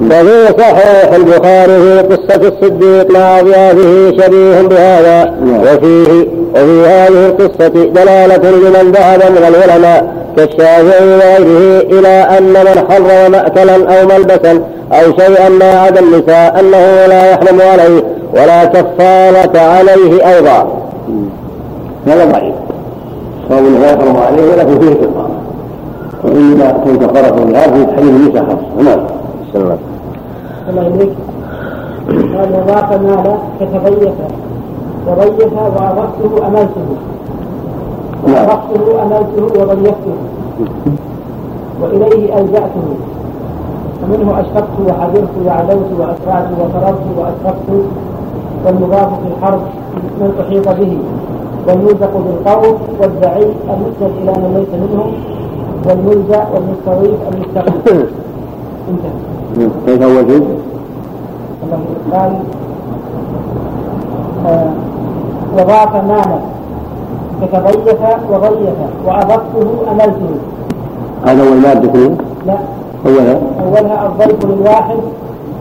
وفي 0.00 0.54
صحيح 0.58 1.12
البخاري 1.12 1.78
في 1.80 1.98
قصة 1.98 2.48
الصديق 2.48 3.10
مع 3.10 3.40
أضيافه 3.40 4.10
شبيه 4.10 4.60
بهذا 4.60 5.34
وفيه 5.62 6.26
وفي 6.54 6.86
هذه 6.86 7.26
القصة 7.26 7.68
دلالة 7.68 8.50
لمن 8.50 8.92
ذهب 8.92 9.22
من 9.32 9.44
العلماء 9.48 10.14
كالشافعي 10.36 11.08
وغيره 11.08 11.80
إلى 11.98 12.08
أن 12.08 12.52
من 12.52 12.84
حرم 12.90 13.32
مأكلا 13.32 13.74
أو 13.74 14.06
ملبسا 14.06 14.60
أو 14.92 15.18
شيئا 15.18 15.48
ما 15.48 15.80
عدا 15.80 16.00
النساء 16.00 16.60
أنه 16.60 17.06
لا 17.06 17.30
يحرم 17.30 17.60
عليه 17.60 18.04
ولا 18.32 18.64
كفارة 18.64 19.60
عليه 19.60 20.34
أيضا. 20.34 20.82
هذا 22.06 22.24
ضعيف. 22.24 22.54
صوم 23.48 23.78
لا 23.82 23.92
يحرم 23.92 24.16
عليه 24.16 24.42
ولكن 24.42 24.80
فيه 24.80 24.94
كفارة. 24.94 25.30
وإنما 26.24 26.84
كفارة 27.00 27.44
لهذا 27.44 27.72
في 27.72 27.84
تحريم 27.84 28.08
النساء 28.08 28.44
خاصة. 28.44 28.82
نعم. 28.84 29.23
الله. 29.56 29.78
إليك 30.68 31.14
قال 32.08 32.48
وضاق 32.52 32.92
المال 32.92 33.38
فتبيت 33.60 34.14
وضيف 35.06 35.52
وأضفته 35.52 36.46
أملته 36.46 36.88
وأضفته 38.24 39.02
أملته 39.02 39.44
وضيفته 39.60 40.16
وإليه 41.82 42.38
ألجأته 42.38 42.86
ومنه 44.02 44.40
أشفقت 44.40 44.76
وحذرت 44.88 45.34
وعدوت 45.46 45.90
وأسرعت 45.98 46.48
وفررت 46.60 47.04
وأشفقت 47.18 47.68
والمضاف 48.66 49.08
في 49.08 49.26
الحرب 49.36 49.60
من 50.20 50.30
أحيط 50.40 50.68
به. 50.68 50.98
والملزق 51.68 52.12
بالقول 52.16 52.76
والدعي 53.00 53.42
المسند 53.42 54.12
إلى 54.22 54.32
من 54.32 54.50
ليس 54.56 54.72
منهم. 54.82 55.12
والملزق 55.86 56.46
والمستضيف 56.54 57.18
المستقيم 57.32 58.06
انتهى. 58.90 59.33
كيف 59.86 60.02
هو 60.02 60.22
جزء؟ 60.22 60.58
قال 62.12 62.32
آه 64.46 64.70
وضاف 65.58 65.94
مالا. 65.94 66.38
فتضيف 67.40 68.00
وضيف 68.30 68.78
وأضفته 69.06 69.68
أملته. 69.90 70.30
هذا 71.26 71.42
هو 71.42 71.52
المادة 71.52 71.88
كلها؟ 71.88 72.16
لا. 72.46 72.58
أولها 73.06 73.38
أولها 73.66 74.06
الضيف 74.06 74.44
للواحد 74.44 74.98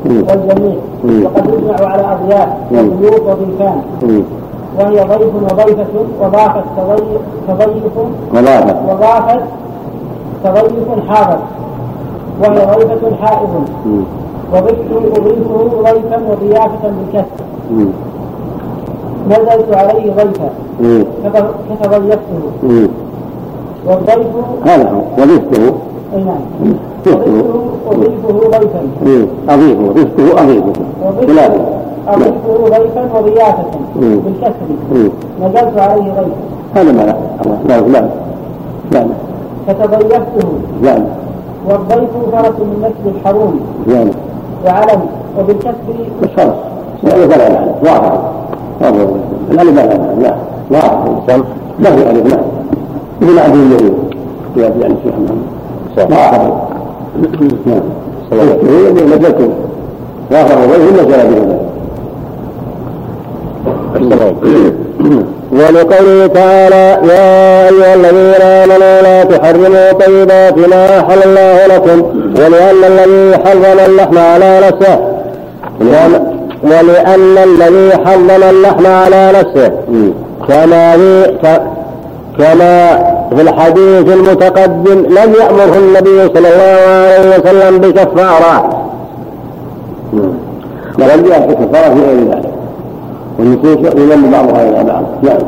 والجميع. 0.06 0.76
وقد 1.24 1.48
يجمع 1.48 1.88
على 1.88 2.04
أضياف 2.14 2.50
وضيوف 2.72 3.22
وضيفان 3.28 3.82
وهي 4.80 5.00
ضيف 5.00 5.36
وضيفة 5.52 5.86
وضافت 6.22 6.64
تضيف 6.78 7.22
وضافت 8.90 9.44
تضيف 10.44 11.10
حاضر. 11.10 11.38
وهي 12.44 12.66
ضيفة 12.66 13.16
حائض. 13.22 13.50
وضفت 14.54 14.90
أضيفه 15.18 15.58
ضيفا 15.84 16.18
وضيافة 16.32 16.84
بالكسر. 16.84 17.44
نزلت 19.30 19.74
عليه 19.74 20.14
ضيفا 20.14 20.50
فتضيفته 21.82 22.42
والضيف 23.88 24.28
هذا 24.66 24.90
هو 24.90 25.02
وضفته 25.18 25.74
أي 26.16 26.24
نعم. 26.24 26.42
أضيفه 27.88 28.30
ضيفا 28.50 28.82
أضيفه. 29.50 29.94
ضفته 29.94 30.42
أضيفه 30.42 30.74
أضيفه 32.08 32.78
ضيفا 32.78 33.04
وضيافة 33.20 33.66
بالكسر. 33.96 34.68
نزلت 35.42 35.78
عليه 35.78 36.04
ضيفا 36.04 36.38
هذا 36.76 36.92
ما 36.92 37.02
لا 37.02 37.82
لا 37.82 37.82
لا 37.88 38.10
لا. 38.92 39.08
فتضيفته 39.68 40.48
لا. 40.84 41.06
والضيف 41.70 42.10
فرس 42.32 42.60
من 42.60 42.78
مسجد 42.82 43.16
الحروم. 43.16 43.60
لا 43.88 44.06
وعلم. 44.66 45.02
وبالكسر 45.40 45.74
بس 46.24 46.30
خلاص 46.38 46.56
لا 47.04 47.12
فلا 47.12 47.50
لا 47.50 47.60
واضح 47.84 48.14
واضح. 48.82 49.08
لا 49.52 49.62
لا 49.64 49.72
لا. 49.72 50.14
لا 50.22 50.36
واضح 50.72 51.42
ما 51.80 51.90
في 51.96 52.10
ألف 52.12 52.28
نعم 52.34 52.44
مثل 53.22 53.40
عبد 53.40 53.56
الجليل 53.56 53.94
في 54.54 54.62
يعني 54.62 54.94
الشيخ 54.94 55.14
محمد. 55.14 56.12
واضح. 56.12 56.52
نعم. 57.66 57.82
نزلته 59.08 59.50
واخر 60.32 60.58
وجهه 60.58 60.92
نزل 60.92 61.14
به 64.00 65.24
ولقوله 65.54 66.28
تعالى 66.28 66.86
يا 67.14 67.70
أيها 67.70 67.94
الذين 67.94 68.42
آمنوا 68.42 69.02
لا 69.02 69.24
تحرموا 69.24 69.92
طيبات 69.92 70.58
ما 70.58 71.00
أحل 71.00 71.24
الله 71.26 71.66
لكم 71.68 72.02
ولأن 72.40 72.84
الذي 72.84 73.38
حرم 73.44 73.80
اللحم 73.90 74.18
على 74.18 74.60
نفسه 74.68 75.00
ولأن 76.64 77.38
الذي 77.38 77.98
حرم 78.06 78.30
اللحم 78.50 78.86
على 78.86 79.32
نفسه. 79.40 79.72
كما 80.48 80.96
كما 82.38 82.76
في 83.36 83.42
الحديث 83.42 84.14
المتقدم 84.14 85.00
لم 85.10 85.34
يأمره 85.42 85.78
النبي 85.78 86.34
صلى 86.36 86.50
الله 86.54 86.80
عليه 86.90 87.40
وسلم 87.40 87.78
بكفارة. 87.78 88.56
ولم 91.00 91.26
يأتي 91.26 91.54
كفارة 91.56 91.94
في 91.94 92.02
غير 92.02 92.20
ذلك. 92.32 92.53
والنصوص 93.40 93.78
يذم 93.78 94.32
بعضها 94.32 94.70
إلى 94.70 94.84
بعض. 94.84 95.04
نعم 95.24 95.44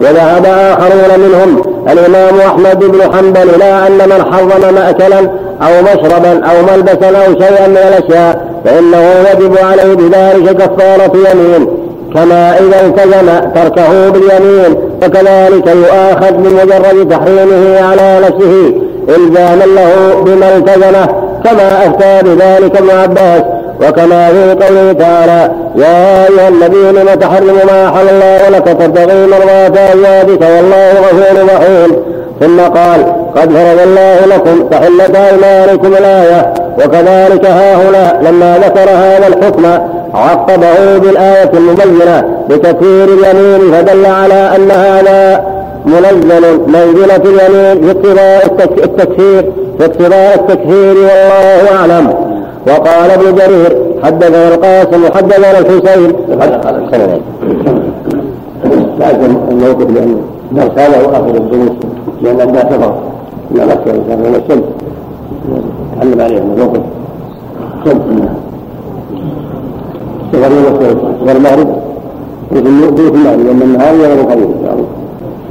وذهب 0.00 0.46
آخرون 0.46 1.20
منهم 1.20 1.62
الإمام 1.92 2.40
أحمد 2.40 2.78
بن 2.78 3.00
حنبل 3.02 3.50
إلى 3.54 3.86
أن 3.86 4.08
من 4.08 4.32
حرم 4.32 4.74
مأكلا 4.74 5.18
أو 5.62 5.82
مشربا 5.82 6.46
أو 6.46 6.76
ملبسا 6.76 7.08
أو 7.08 7.32
شيئا 7.40 7.68
من 7.68 7.76
الأشياء 7.76 8.44
فإنه 8.64 9.02
يجب 9.32 9.58
عليه 9.58 9.94
بذلك 9.94 10.56
كفارة 10.56 11.12
يمين. 11.30 11.68
كما 12.14 12.58
إذا 12.58 12.86
التزم 12.86 13.50
تركه 13.54 14.08
باليمين 14.10 14.76
فكذلك 15.00 15.66
يؤاخذ 15.66 16.32
بمجرد 16.32 17.08
تحريمه 17.10 17.80
على 17.90 18.20
نفسه 18.20 18.74
إلزاما 19.08 19.64
له 19.64 20.22
بما 20.24 20.56
التزمه 20.56 21.06
كما 21.44 21.86
أفتى 21.86 22.22
بذلك 22.22 22.76
ابن 22.76 22.90
عباس. 22.90 23.42
وكما 23.80 24.28
في 24.28 24.66
قوله 24.66 24.92
تعالى 24.92 25.50
يا 25.76 26.26
أيها 26.28 26.48
الذين 26.48 27.02
لم 27.02 27.14
تحرم 27.20 27.56
ما 27.66 27.88
أحل 27.88 28.08
الله 28.08 28.48
لك 28.48 28.64
تبتغي 28.64 29.26
مرضات 29.26 29.76
أزواجك 29.78 30.40
والله 30.42 30.92
غفور 31.00 31.54
رحيم. 31.54 31.96
ثم 32.40 32.60
قال 32.60 33.04
قد 33.36 33.50
فرض 33.52 33.80
الله 33.86 34.16
لكم 34.26 34.68
تحلة 34.68 35.28
أيمانكم 35.28 35.92
الآية 35.94 36.54
وكذلك 36.78 37.46
ها 37.46 37.74
هنا 37.74 38.28
لما 38.28 38.58
ذكر 38.58 38.90
هذا 38.90 39.26
الحكم 39.26 39.64
عقبه 40.14 40.98
بالآية 40.98 41.50
المبينة 41.54 42.24
بتكفير 42.50 43.04
اليمين 43.04 43.72
فدل 43.72 44.06
على 44.06 44.50
أن 44.56 44.70
هذا 44.70 45.44
منزل 45.86 46.60
منزلة 46.66 47.16
اليمين 47.16 47.82
في 47.82 47.90
اقتضاء 47.90 48.46
التكفير 48.84 49.52
في 49.78 49.84
اقتضاء 49.84 50.34
التكفير 50.34 50.94
والله 50.96 51.78
أعلم. 51.80 52.33
وقال 52.66 53.10
ابن 53.10 53.34
جرير 53.34 53.72
حدثنا 54.02 54.54
القاسم 54.54 55.04
وحدثنا 55.04 55.58
الحسين. 55.58 56.12
لازم 58.98 59.36
الموقف 59.50 59.90
لأن 59.90 60.16
الدرس 60.52 60.78
هذا 60.78 61.04
هو 61.04 61.10
آخر 61.10 61.34
الدروس 61.36 61.72
لأن 62.22 62.40
الناس 62.40 62.64
إلى 63.54 63.66
مكة 63.66 63.90
الإنسان 63.90 64.18
من 64.18 64.34
الشمس 64.34 64.64
تعلم 65.96 66.20
عليه 66.20 66.38
الموقف 66.38 66.80
الشمس 67.84 68.02
صغر 70.32 70.50
يوم 70.52 70.96
صغر 71.20 71.36
المغرب. 71.36 71.76
وفي 72.52 72.60
المغرب 72.60 73.14
لأن 73.14 73.62
النهار 73.62 73.94
يوم 73.94 74.26
قليل 74.26 74.44
إن 74.44 74.60
شاء 74.64 74.74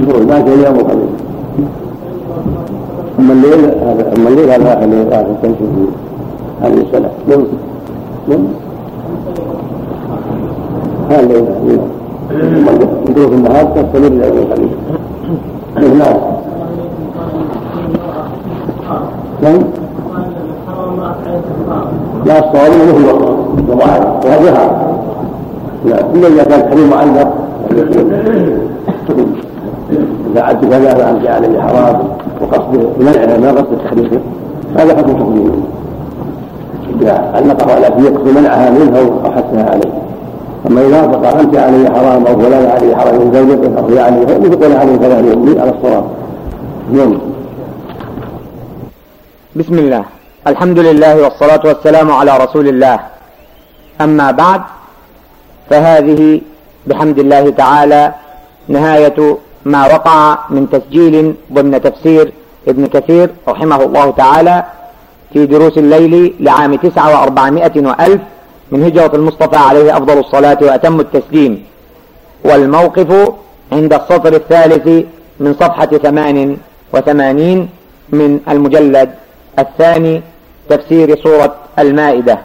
الله 0.00 0.26
ما 0.26 0.40
كان 0.40 0.64
يوم 0.64 0.78
قليل 0.78 1.08
أما 3.18 3.32
الليل 3.32 3.64
هذا 3.64 4.12
أما 4.16 4.28
الليل 4.28 4.50
هذا 4.50 4.72
آخر 4.72 5.26
تمشي 5.42 5.58
في 5.58 6.03
هذه 6.64 6.80
السنة 6.80 7.10
نعم 7.28 7.44
نعم 8.28 8.44
هذا 11.10 11.22
الليل 11.22 11.80
في 13.14 13.34
النهار 13.34 13.64
تستمر 13.64 14.06
إلى 14.06 14.26
يوم 14.26 14.46
قليل 14.52 15.98
نعم 15.98 16.16
نعم 19.42 19.58
لا 22.26 22.38
الصواب 22.38 22.72
انه 22.72 23.08
هو 23.08 23.34
وظاهر 23.68 24.20
وجهها 24.24 24.94
لا 25.84 26.00
الا 26.14 26.28
اذا 26.28 26.44
كان 26.44 26.60
الحريم 26.60 26.90
معلق 26.90 27.34
اذا 30.32 30.42
عدت 30.42 30.64
كذا 30.64 30.94
فانت 30.94 31.26
عليه 31.26 31.60
حرام 31.60 31.98
وقصد 32.40 32.86
منعها 33.00 33.38
ما 33.38 33.50
قصد 33.50 33.78
تحريمه 33.84 34.20
هذا 34.76 34.96
حكم 34.96 35.12
تقديمه 35.12 35.73
اذا 37.02 37.32
علقه 37.34 37.72
على 37.74 37.84
يقصد 37.84 38.28
منعها 38.38 38.70
منه 38.70 38.98
أو 38.98 39.32
حثها 39.32 39.70
عليه. 39.70 39.92
أما 40.66 40.80
إذا 40.86 41.02
فقال 41.02 41.40
انت 41.40 41.56
عليه 41.56 41.88
حرام 41.88 42.26
أو 42.26 42.40
فلان 42.40 42.66
عليه 42.70 42.96
حرام 42.96 43.14
من 43.14 43.32
زوجته 43.34 43.78
أو 43.78 43.88
هي 43.88 43.98
عليه 43.98 44.26
فيقول 44.26 44.72
عليه 44.76 44.96
كلام 44.96 45.32
يملي 45.32 45.60
على 45.60 45.70
الصواب. 45.70 46.04
نعم. 46.92 47.18
بسم 49.56 49.78
الله. 49.78 50.04
الحمد 50.46 50.78
لله 50.78 51.22
والصلاة 51.22 51.60
والسلام 51.64 52.12
على 52.12 52.38
رسول 52.38 52.68
الله. 52.68 52.98
أما 54.00 54.30
بعد 54.30 54.60
فهذه 55.70 56.40
بحمد 56.86 57.18
الله 57.18 57.50
تعالى 57.50 58.12
نهاية 58.68 59.36
ما 59.64 59.86
وقع 59.86 60.38
من 60.50 60.70
تسجيل 60.70 61.34
ضمن 61.52 61.82
تفسير 61.82 62.32
ابن 62.68 62.86
كثير 62.86 63.30
رحمه 63.48 63.82
الله 63.84 64.10
تعالى 64.10 64.64
في 65.34 65.46
دروس 65.46 65.78
الليل 65.78 66.34
لعام 66.40 66.74
تسعة 66.74 67.08
وأربعمائة 67.14 67.86
وألف 67.86 68.20
من 68.72 68.84
هجرة 68.84 69.10
المصطفى 69.14 69.56
عليه 69.56 69.96
أفضل 69.96 70.18
الصلاة 70.18 70.58
وأتم 70.62 71.00
التسليم. 71.00 71.64
والموقف 72.44 73.32
عند 73.72 73.92
السطر 73.92 74.32
الثالث 74.34 74.86
من 75.40 75.54
صفحة 75.54 75.86
ثمان 75.86 76.56
وثمانين 76.92 77.68
من 78.10 78.40
المجلد 78.48 79.10
الثاني 79.58 80.22
تفسير 80.68 81.18
سورة 81.22 81.54
المائدة. 81.78 82.38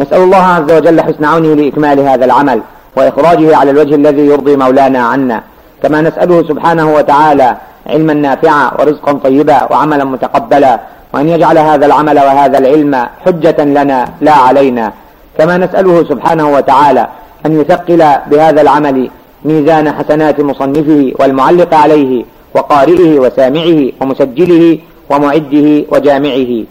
نسأل 0.00 0.22
الله 0.22 0.44
عز 0.56 0.72
وجل 0.72 1.00
حسن 1.00 1.24
عونه 1.24 1.54
لإكمال 1.54 2.00
هذا 2.00 2.24
العمل 2.24 2.62
وإخراجه 2.96 3.56
على 3.56 3.70
الوجه 3.70 3.94
الذي 3.94 4.26
يرضي 4.26 4.56
مولانا 4.56 4.98
عنا. 4.98 5.42
كما 5.82 6.00
نسأله 6.00 6.48
سبحانه 6.48 6.94
وتعالى 6.94 7.56
علما 7.86 8.14
نافعا 8.14 8.70
ورزقا 8.78 9.12
طيبا 9.12 9.72
وعملا 9.72 10.04
متقبلا 10.04 10.80
وأن 11.14 11.28
يجعل 11.28 11.58
هذا 11.58 11.86
العمل 11.86 12.16
وهذا 12.16 12.58
العلم 12.58 13.06
حجة 13.26 13.64
لنا 13.64 14.08
لا 14.20 14.32
علينا. 14.32 14.92
كما 15.38 15.58
نسأله 15.58 16.04
سبحانه 16.04 16.52
وتعالى 16.52 17.08
أن 17.46 17.60
يثقل 17.60 18.04
بهذا 18.26 18.60
العمل 18.60 19.10
ميزان 19.44 19.92
حسنات 19.92 20.40
مصنفه 20.40 21.12
والمعلق 21.18 21.74
عليه 21.74 22.24
وقارئه 22.54 23.18
وسامعه 23.18 23.92
ومسجله 24.00 24.78
ومعده 25.10 25.84
وجامعه. 25.88 26.64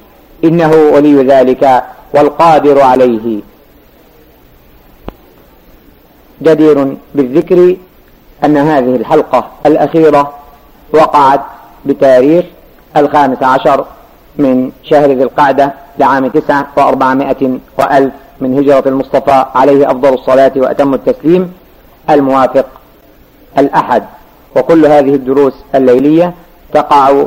إنه 0.43 0.71
ولي 0.93 1.23
ذلك 1.23 1.83
والقادر 2.13 2.81
عليه. 2.81 3.39
جدير 6.41 6.95
بالذكر 7.15 7.75
أن 8.45 8.57
هذه 8.57 8.95
الحلقة 8.95 9.47
الأخيرة 9.65 10.33
وقعت 10.93 11.41
بتاريخ 11.85 12.45
الخامس 12.97 13.43
عشر 13.43 13.85
من 14.37 14.71
شهر 14.83 15.11
ذي 15.11 15.23
القعدة 15.23 15.73
لعام 15.99 16.27
تسعة 16.27 16.67
وأربعمائة 16.77 17.59
وألف 17.79 18.13
من 18.41 18.57
هجرة 18.57 18.83
المصطفى 18.89 19.45
عليه 19.55 19.91
أفضل 19.91 20.13
الصلاة 20.13 20.51
وأتم 20.55 20.93
التسليم 20.93 21.53
الموافق 22.09 22.65
الأحد. 23.57 24.03
وكل 24.55 24.85
هذه 24.85 25.15
الدروس 25.15 25.53
الليلية 25.75 26.33
تقع 26.73 27.23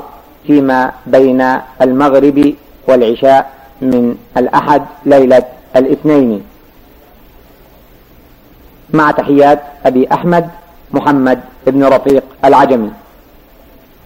فيما 0.47 0.93
بين 1.07 1.41
المغرب 1.83 2.55
والعشاء 2.89 3.51
من 3.83 4.17
الأحد 4.37 4.83
ليلة 5.07 5.43
الاثنين. 5.77 6.43
مع 8.91 9.11
تحيات 9.11 9.63
أبي 9.87 10.09
أحمد 10.13 10.49
محمد 10.93 11.41
بن 11.67 11.85
رفيق 11.85 12.25
العجمي. 12.45 12.91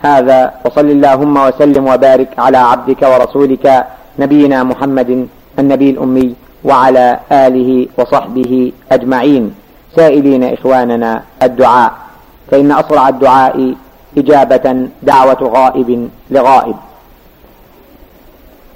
هذا 0.03 0.53
وصل 0.65 0.87
اللهم 0.87 1.37
وسلم 1.37 1.87
وبارك 1.87 2.29
على 2.39 2.59
عبدك 2.59 3.03
ورسولك 3.03 3.87
نبينا 4.19 4.63
محمد 4.65 5.29
النبي 5.59 5.91
الأمي 5.91 6.35
وعلى 6.65 7.19
آله 7.33 7.87
وصحبه 7.99 8.73
أجمعين. 8.93 9.55
سائلين 9.97 10.45
إخواننا 10.55 11.23
الدعاء. 11.43 11.93
فإن 12.51 12.73
أسرع 12.73 13.09
الدعاء 13.09 13.75
إجابة 14.19 14.89
دعوة 15.03 15.43
غائب 15.43 16.09
لغائب. 16.31 16.77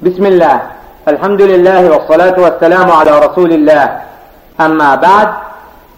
بسم 0.02 0.26
الله. 0.26 0.62
الحمد 1.08 1.42
لله 1.42 1.90
والصلاة 1.90 2.36
والسلام 2.40 2.90
على 2.90 3.12
رسول 3.18 3.52
الله. 3.52 4.00
أما 4.60 4.94
بعد 4.94 5.28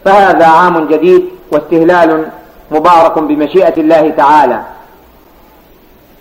فهذا 0.05 0.47
عام 0.47 0.87
جديد 0.89 1.25
واستهلال 1.53 2.27
مبارك 2.71 3.19
بمشيئة 3.19 3.77
الله 3.81 4.11
تعالى. 4.11 4.74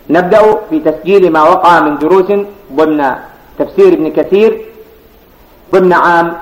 نبدأ 0.09 0.59
في 0.69 0.79
تسجيل 0.79 1.31
ما 1.31 1.43
وقع 1.43 1.79
من 1.79 1.97
دروس 1.97 2.31
ضمن 2.73 3.15
تفسير 3.59 3.93
ابن 3.93 4.11
كثير 4.11 4.61
ضمن 5.73 5.93
عام 5.93 6.37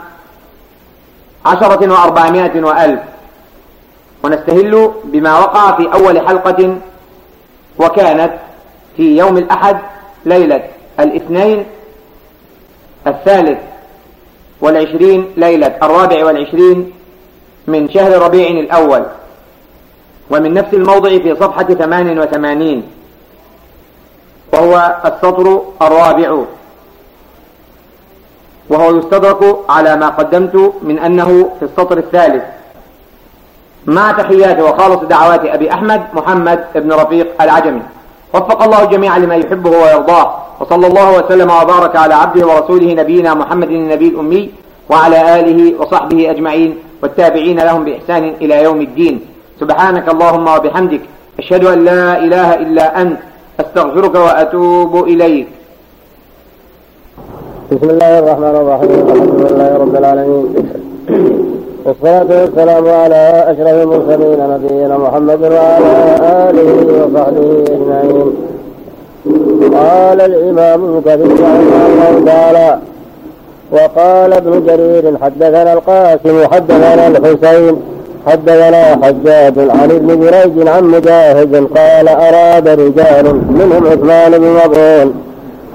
عشرة 1.46 1.92
وأربعمائة 1.92 2.64
وألف. 2.64 3.00
ونستهل 4.24 4.92
بما 5.04 5.40
وقع 5.40 5.78
في 5.78 5.94
أول 5.94 6.28
حلقة 6.28 6.78
وكانت 7.80 8.34
في 8.98 9.18
يوم 9.18 9.38
الأحد 9.38 9.78
ليلة 10.26 10.64
الاثنين 11.00 11.66
الثالث 13.08 13.60
والعشرين 14.62 15.32
ليلة 15.38 15.78
الرابع 15.84 16.26
والعشرين 16.26 16.92
من 17.68 17.90
شهر 17.90 18.22
ربيع 18.22 18.48
الأول. 18.50 19.06
ومن 20.30 20.54
نفس 20.54 20.74
الموضع 20.74 21.10
في 21.10 21.36
صفحة 21.36 21.64
ثمان 21.64 22.20
وثمانين. 22.20 22.84
وهو 24.54 24.96
السطر 25.06 25.62
الرابع. 25.82 26.38
وهو 28.70 28.98
يستدرك 28.98 29.56
على 29.70 29.96
ما 29.96 30.10
قدمت 30.10 30.74
من 30.82 31.00
أنه 31.00 31.50
في 31.60 31.66
السطر 31.66 31.98
الثالث. 31.98 32.44
مع 33.86 34.12
تحيات 34.12 34.60
وخالص 34.60 35.02
دعوات 35.04 35.46
أبي 35.46 35.74
أحمد 35.74 36.02
محمد 36.14 36.60
بن 36.76 36.92
رفيق 36.92 37.42
العجمي. 37.42 37.82
وفق 38.34 38.64
الله 38.64 38.84
الجميع 38.84 39.18
لما 39.18 39.36
يحبه 39.36 39.70
ويرضاه. 39.70 40.36
وصلى 40.60 40.88
الله 40.88 41.18
وسلم 41.18 41.50
وبارك 41.52 41.96
على 41.96 42.14
عبده 42.14 42.48
ورسوله 42.48 42.94
نبينا 42.94 43.34
محمد 43.34 43.70
النبي 43.70 44.08
الأمي 44.08 44.50
وعلى 44.90 45.40
آله 45.40 45.82
وصحبه 45.82 46.32
أجمعين 46.32 46.80
والتابعين 47.04 47.60
لهم 47.60 47.84
بإحسان 47.86 48.24
إلى 48.42 48.64
يوم 48.64 48.82
الدين. 48.82 49.26
سبحانك 49.60 50.10
اللهم 50.10 50.48
وبحمدك. 50.48 51.02
أشهد 51.40 51.66
أن 51.66 51.86
لا 51.86 52.18
إله 52.18 52.56
إلا 52.56 53.02
أنت. 53.02 53.20
أستغفرك 53.60 54.16
وأتوب 54.16 55.04
إليك. 55.04 55.48
بسم 57.72 57.90
الله 57.90 58.20
الرحمن 58.20 58.56
الرحيم. 58.56 58.92
الحمد 58.92 59.52
لله 59.52 59.78
رب 59.78 59.96
العالمين. 59.96 60.46
والصلاة 61.86 62.42
والسلام 62.42 62.90
على 62.90 63.24
أشرف 63.52 63.76
المرسلين 63.84 64.40
نبينا 64.50 64.98
محمد 64.98 65.42
وعلى 65.42 65.94
آله 66.50 66.70
وصحبه 67.00 67.64
أجمعين. 67.76 68.28
قال 69.74 70.22
الإمام 70.22 70.84
ابن 70.84 71.02
كثير 71.06 71.34
رحمه 71.34 71.88
الله 71.88 72.26
تعالى 72.26 72.80
وقال 73.72 74.34
ابن 74.34 74.66
جرير 74.66 75.18
حدثنا 75.22 75.74
القاسم 75.74 76.48
حدثنا 76.52 77.08
الحسين. 77.08 77.76
حدثنا 78.28 79.06
حجاج 79.06 79.54
عن 79.58 79.92
ابن 79.92 80.20
جريج 80.20 80.68
عن 80.68 80.84
مجاهد 80.84 81.68
قال 81.78 82.08
أراد 82.08 82.68
رجال 82.68 83.42
منهم 83.50 83.88
عثمان 83.88 84.32
بن 84.32 84.48
مظعون 84.48 85.14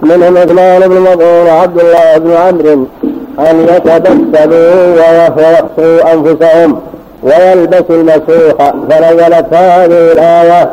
منهم 0.02 0.36
عثمان 0.36 0.88
بن 0.88 1.00
مظعون 1.00 1.46
وعبد 1.46 1.80
الله 1.80 2.18
بن 2.18 2.30
عمرو 2.32 2.86
أن 3.38 3.60
يتبسلوا 3.60 4.94
ويخشوا 4.96 6.12
أنفسهم 6.12 6.80
ويلبسوا 7.22 7.96
المسوح 7.96 8.72
فنزلت 8.90 9.54
هذه 9.54 10.12
الآية. 10.12 10.72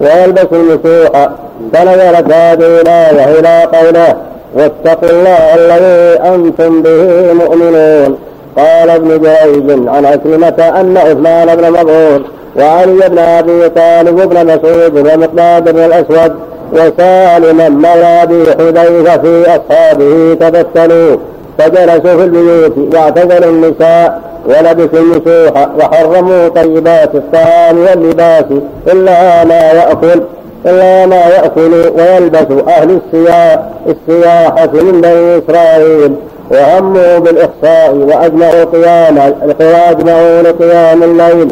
ويلبسوا 0.00 0.58
المسوح 0.58 1.28
فنزلت 1.72 2.32
هذه 2.32 2.80
الآية 2.80 3.38
إلى 3.38 3.68
قوله 3.78 4.16
واتقوا 4.54 5.10
الله 5.10 5.54
الذي 5.54 6.20
أنتم 6.34 6.82
به 6.82 7.32
مؤمنون. 7.32 8.18
قال 8.58 8.90
ابن 8.90 9.08
جريج 9.08 9.88
عن 9.88 10.04
عكرمة 10.04 10.80
أن 10.80 10.96
عثمان 10.96 11.56
بن 11.56 11.70
مظعون 11.70 12.24
وعلي 12.56 13.08
بن 13.08 13.18
أبي 13.18 13.68
طالب 13.68 14.28
بن 14.28 14.46
مسعود 14.46 14.98
ومقداد 14.98 15.74
بن 15.74 15.84
الأسود 15.84 16.34
وسالما 16.72 17.68
مولى 17.68 18.22
أبي 18.22 18.44
حذيفة 18.46 19.16
في 19.18 19.44
أصحابه 19.46 20.34
تبتلوا 20.34 21.16
فجلسوا 21.58 22.16
في 22.16 22.24
البيوت 22.24 22.94
واعتزلوا 22.94 23.50
النساء 23.50 24.20
ولبسوا 24.46 25.00
النسوح 25.00 25.68
وحرموا 25.78 26.48
طيبات 26.48 27.14
الطعام 27.14 27.78
واللباس 27.78 28.44
إلا 28.92 29.44
ما 29.44 29.60
ياكل 29.72 30.20
إلا 30.66 31.06
ما 31.06 31.16
يأكل 31.16 31.72
ويلبس 31.72 32.64
أهل 32.68 33.00
السياح 33.00 33.60
السياحة 33.86 34.70
من 34.72 35.00
بني 35.00 35.38
إسرائيل. 35.38 36.14
وهموا 36.50 37.18
بالإخصاء 37.18 37.94
وأجمعوا 37.94 38.64
قيام 38.64 39.18
وأجمعوا 39.60 40.42
لقيام 40.42 41.02
الليل 41.02 41.48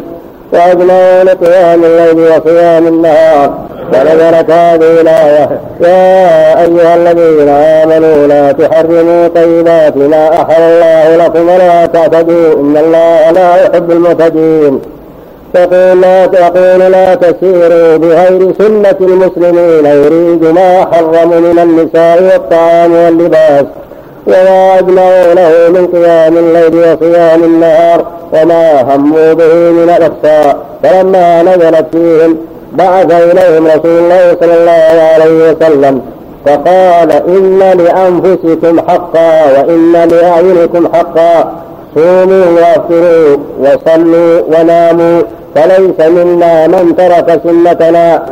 وأجمعوا 0.52 1.24
لقيام 1.24 1.84
الليل 1.84 2.18
وقيام 2.18 2.86
النهار. 2.86 3.54
ونزلت 3.86 4.50
هذه 4.50 5.00
الآية 5.00 5.60
يا 5.80 6.62
أيها 6.62 6.94
الذين 6.94 7.48
آمنوا 7.48 8.26
لا 8.26 8.52
تحرموا 8.52 9.28
طيبات 9.28 9.96
ما 9.96 10.42
أحل 10.42 10.62
الله 10.62 11.26
لكم 11.26 11.48
ولا 11.48 11.86
تعتدوا. 11.86 12.54
إن 12.60 12.76
الله 12.76 13.30
لا 13.30 13.62
يحب 13.64 13.90
المعتدين. 13.90 14.80
تقول 15.54 16.00
لا 16.00 16.26
تقول 16.26 16.92
لا 16.92 17.14
تسيروا 17.14 17.96
بغير 17.96 18.52
سنة 18.58 18.96
المسلمين 19.00 19.86
يريد 19.86 20.44
ما 20.44 20.86
حرم 20.92 21.28
من 21.28 21.58
النساء 21.58 22.22
والطعام 22.22 22.92
واللباس. 22.92 23.64
وما 24.26 24.78
أجمعوا 24.78 25.34
له 25.34 25.68
من 25.68 25.86
قيام 25.86 26.36
الليل 26.36 26.76
وصيام 26.76 27.44
النهار 27.44 28.06
وما 28.32 28.82
هموا 28.82 29.32
به 29.32 29.54
من 29.54 29.94
الإحصاء 29.96 30.56
فلما 30.82 31.42
نزلت 31.42 31.86
فيهم 31.92 32.36
بعث 32.72 33.12
إليهم 33.12 33.66
رسول 33.66 33.98
الله 33.98 34.36
صلى 34.40 34.54
الله 34.54 35.02
عليه 35.02 35.50
وسلم 35.50 36.16
فقال 36.46 37.12
إن 37.12 37.58
لأنفسكم 37.58 38.80
حقا 38.80 39.44
وإن 39.44 39.92
لأعينكم 39.92 40.88
حقا. 40.94 41.52
صوموا 41.94 42.44
وافطروا 42.56 43.36
وصلوا 43.60 44.40
وناموا 44.40 45.22
فليس 45.54 46.08
منا 46.08 46.66
من 46.66 46.94
ترك 46.96 47.40
سنتنا. 47.44 48.26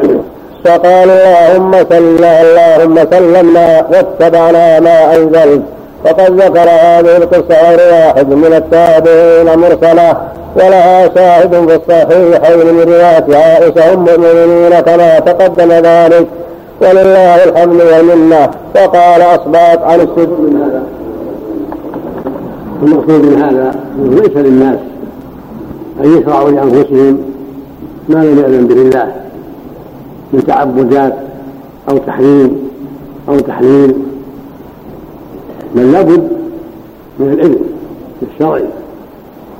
فقال 0.64 1.10
اللهم 1.10 1.72
سل 1.90 2.24
اللهم 2.24 2.96
سلمنا 3.10 3.86
واتبعنا 3.92 4.80
ما 4.80 5.14
أنزلت. 5.16 5.62
وقد 6.04 6.40
ذكر 6.40 6.68
هذه 6.70 7.16
القصة 7.16 7.70
غير 7.70 7.92
واحد 7.92 8.28
من 8.28 8.52
التابعين 8.52 9.58
مرسلة 9.58 10.16
ولها 10.56 11.14
شاهد 11.14 11.68
في 11.68 11.74
الصحيحين 11.74 12.74
من 12.74 12.80
رواية 12.80 13.36
عائشة 13.36 13.94
أم 13.94 14.08
المؤمنين 14.08 14.80
كما 14.80 15.18
تقدم 15.18 15.72
ذلك 15.72 16.26
ولله 16.80 17.44
الحمد 17.44 17.80
والمنة. 17.80 18.50
وقال 18.74 19.22
أصبات 19.22 19.82
عن 19.82 20.00
هذا 20.00 20.82
المقصود 22.82 23.24
من 23.24 23.42
هذا 23.42 23.74
أنه 23.98 24.20
ليس 24.20 24.36
للناس 24.36 24.78
أن 26.04 26.18
يشرعوا 26.18 26.50
لأنفسهم 26.50 27.18
ما 28.08 28.18
لم 28.18 28.38
يأذن 28.38 28.66
به 28.66 28.74
الله 28.74 29.12
من 30.32 30.46
تعبدات 30.46 31.14
أو 31.88 31.98
تحريم 31.98 32.70
أو 33.28 33.38
تحليل. 33.38 33.94
بل 35.74 35.92
لابد 35.92 36.28
من 37.18 37.32
العلم 37.32 37.58
الشرعي 38.22 38.64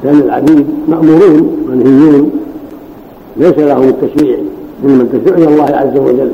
لأن 0.04 0.18
العبيد 0.18 0.66
مأمورون 0.88 1.56
منهيون 1.68 2.30
ليس 3.36 3.58
لهم 3.58 3.88
التشريع 3.88 4.38
إنما 4.84 5.02
التشريع 5.02 5.36
إلى 5.36 5.48
الله 5.48 5.76
عز 5.76 5.98
وجل. 5.98 6.30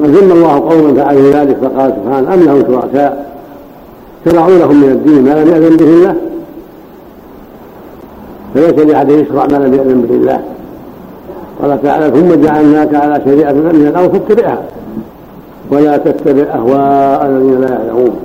وذم 0.00 0.32
الله 0.32 0.54
قوما 0.58 0.94
فعلوا 0.94 1.30
ذلك 1.30 1.56
فقال 1.56 1.92
سبحانه 2.04 2.34
أم 2.34 2.40
لهم 2.40 2.60
شركاء؟ 2.60 3.32
شرعوا 4.24 4.58
لهم 4.58 4.80
من 4.80 4.88
الدين 4.88 5.24
ما 5.24 5.44
لم 5.44 5.48
يأذن 5.48 5.76
به 5.76 5.84
الله؟ 5.84 6.16
فليس 8.54 8.86
لأحد 8.86 9.10
يشرع 9.10 9.46
ما 9.46 9.56
لم 9.56 9.74
يأذن 9.74 10.02
به 10.02 10.14
الله. 10.14 10.42
قال 11.62 11.82
تعالى 11.82 12.20
ثم 12.20 12.44
جعلناك 12.44 12.94
على 12.94 13.22
شريعة 13.24 13.52
من 13.52 13.86
الأرض 13.90 14.12
فاتبعها 14.12 14.62
ولا 15.70 15.96
تتبع 15.96 16.42
أهواء 16.42 17.26
الذين 17.26 17.60
لا 17.60 17.68
يعلمون. 17.68 18.16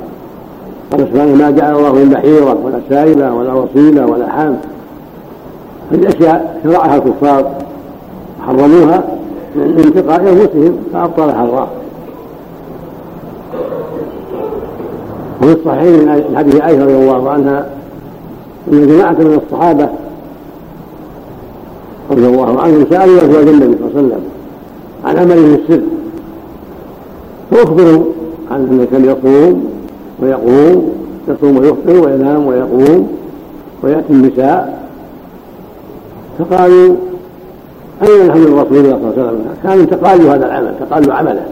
قال 0.92 1.00
سبحانه 1.00 1.36
ما 1.36 1.52
جعل 1.52 1.76
الله 1.76 1.94
من 1.94 2.10
بحيرة 2.10 2.58
ولا 2.64 2.80
سائبة 2.90 3.34
ولا 3.34 3.54
وصيلة 3.54 4.06
ولا 4.06 4.30
حام. 4.30 4.58
هذه 5.92 6.08
أشياء 6.08 6.60
شرعها 6.64 6.96
الكفار 6.96 7.52
حرموها 8.48 9.04
من 9.56 9.84
انتقاء 9.86 10.22
أنفسهم 10.22 10.78
فأبطلها 10.94 11.44
الله 11.44 11.68
وفي 15.42 15.54
الصحيح 15.54 15.88
من 15.88 16.38
حديث 16.38 16.62
عائشة 16.62 16.84
رضي 16.84 16.96
الله 16.96 17.30
عنها 17.30 17.70
أن 18.74 18.88
جماعة 18.88 19.12
من 19.12 19.42
الصحابة 19.46 19.90
رضي 22.12 22.28
الله 22.28 22.62
عنهم 22.62 22.86
سألوا 22.90 23.18
أزواج 23.18 23.48
النبي 23.48 23.78
صلى 23.78 23.90
الله 23.90 23.98
عليه 23.98 24.08
وسلم 24.08 24.22
عن 25.06 25.18
عمله 25.18 25.56
السر 25.56 25.82
فأخبروا 27.54 28.04
عن 28.52 28.68
أنه 28.72 28.88
كان 28.92 29.06
يصوم 29.06 29.66
ويقوم 30.22 30.94
يصوم 31.28 31.58
ويفطر 31.58 32.06
وينام 32.06 32.48
ويقوم 32.48 33.08
ويأتي 33.84 34.14
النساء. 34.14 34.84
فقالوا 36.40 36.96
أين 38.04 38.28
نحن 38.28 38.40
من 38.40 38.60
رسول 38.60 38.78
الله 38.78 39.00
صلى 39.02 39.12
الله 39.12 39.14
عليه 39.18 39.24
وسلم؟ 39.24 39.46
كانوا 39.64 39.86
تقالوا 39.86 40.36
هذا 40.36 40.46
العمل 40.46 40.74
تقالوا 40.80 41.14
عمله. 41.14 41.46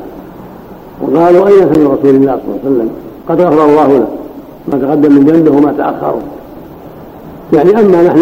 وقالوا 1.01 1.47
أين 1.47 1.57
نحن 1.57 1.87
رسول 1.87 2.15
الله 2.15 2.39
صلى 2.39 2.45
الله 2.45 2.59
عليه 2.63 2.75
وسلم؟ 2.75 2.89
قد 3.29 3.41
غفر 3.41 3.65
الله 3.65 3.87
له 3.87 4.07
ما 4.67 4.77
تقدم 4.77 5.15
من 5.15 5.25
ذنبه 5.25 5.51
وما 5.51 5.73
تأخر. 5.77 6.15
يعني 7.53 7.79
أما 7.79 8.03
نحن 8.03 8.19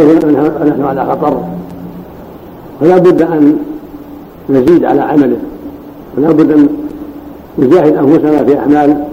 نحن 0.68 0.84
على 0.84 1.06
خطر. 1.06 1.44
فلا 2.82 2.98
بد 2.98 3.22
أن 3.22 3.58
نزيد 4.50 4.86
على 4.86 5.02
عمله. 5.02 5.38
ولا 6.18 6.32
بد 6.32 6.52
أن 6.52 6.68
نجاهد 7.58 7.96
أنفسنا 7.96 8.44
في 8.44 8.60
أعمال 8.60 9.04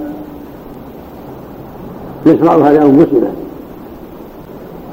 نشرعها 2.27 2.73
لأنفسنا. 2.73 3.31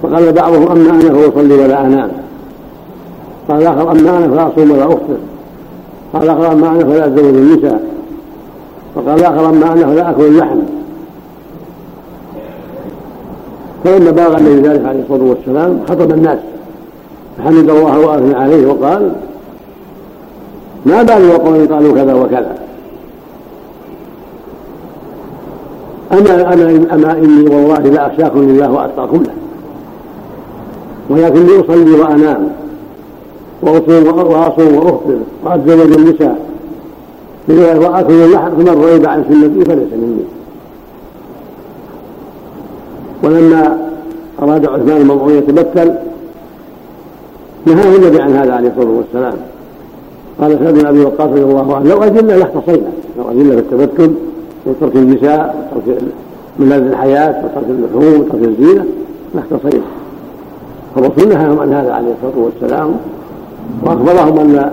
فقال 0.03 0.31
بعضهم 0.31 0.71
أما 0.71 0.89
أنا 0.89 1.13
فأصلي 1.13 1.53
ولا 1.53 1.85
أنام 1.85 2.11
قال 3.49 3.61
الآخر 3.61 3.91
أما 3.91 4.17
أنا 4.17 4.27
فأصوم 4.27 4.71
ولا 4.71 4.85
أفطر. 4.85 5.17
قال 6.13 6.23
الآخر 6.23 6.51
أما 6.51 6.71
أنا 6.71 6.79
فلا 6.79 7.05
أتزوج 7.05 7.35
النساء. 7.35 7.83
وقال 8.95 9.19
الآخر 9.19 9.49
أما 9.49 9.73
أنا 9.73 9.85
فلا 9.85 10.09
أكل 10.09 10.21
اللحم. 10.21 10.59
فلما 13.83 14.11
بلغ 14.11 14.37
النبي 14.37 14.67
ذلك 14.67 14.85
عليه 14.85 15.01
الصلاة 15.01 15.23
والسلام 15.23 15.79
خطب 15.89 16.11
الناس. 16.11 16.39
فحمد 17.37 17.69
الله 17.69 17.99
وأثنى 17.99 18.35
عليه 18.35 18.67
وقال 18.67 19.11
ما 20.85 21.03
بال 21.03 21.29
وقوم 21.29 21.67
قالوا 21.67 21.93
كذا 21.93 22.13
وكذا. 22.13 22.55
أما 26.13 26.53
أما 26.53 26.93
أما 26.93 27.11
إني 27.11 27.55
والله 27.55 27.79
لا 27.79 28.07
أخشاكم 28.07 28.39
لله 28.39 28.71
وأتقاكم 28.71 29.23
له 29.23 29.33
ولكني 31.09 31.59
أصلي 31.59 31.91
وأنام 31.91 32.49
وأصوم 33.61 34.07
وأصوم 34.07 34.75
وأفطر 34.75 35.17
وأتزوج 35.45 35.93
النساء 35.97 36.37
وآكل 37.49 38.13
اللحم 38.13 38.49
فمن 38.49 38.83
رغب 38.83 39.05
عن 39.05 39.23
سنتي 39.29 39.65
فليس 39.65 39.93
مني. 39.93 40.23
ولما 43.23 43.77
أراد 44.41 44.65
عثمان 44.65 45.01
المضعون 45.01 45.33
يتبتل 45.33 45.95
نهاه 47.65 47.95
النبي 47.95 48.21
عن 48.21 48.33
هذا 48.33 48.53
عليه 48.53 48.69
الصلاة 48.69 48.91
والسلام. 48.91 49.33
قال 50.41 50.59
سعد 50.59 50.73
بن 50.73 50.85
أبي 50.85 50.99
وقاص 50.99 51.29
رضي 51.29 51.41
الله 51.41 51.75
عنه 51.75 51.89
لو 51.89 52.03
أذلنا 52.03 52.33
لاختصينا 52.33 52.91
لو 53.17 53.31
أذلنا 53.31 53.55
في 53.55 53.59
التبتل 53.59 54.13
وترك 54.65 54.95
النساء 54.95 55.69
وترك 55.75 56.01
ملاذ 56.59 56.81
الحياة 56.81 57.45
وترك 57.45 57.65
اللحوم 57.69 58.21
وترك 58.21 58.43
الزينة 58.43 58.85
لاختصينا 59.35 59.83
فالرسول 60.95 61.29
نهاهم 61.29 61.59
عن 61.59 61.73
هذا 61.73 61.93
عليه 61.93 62.13
الصلاة 62.13 62.45
والسلام 62.45 62.95
وأخبرهم 63.83 64.39
أن 64.39 64.71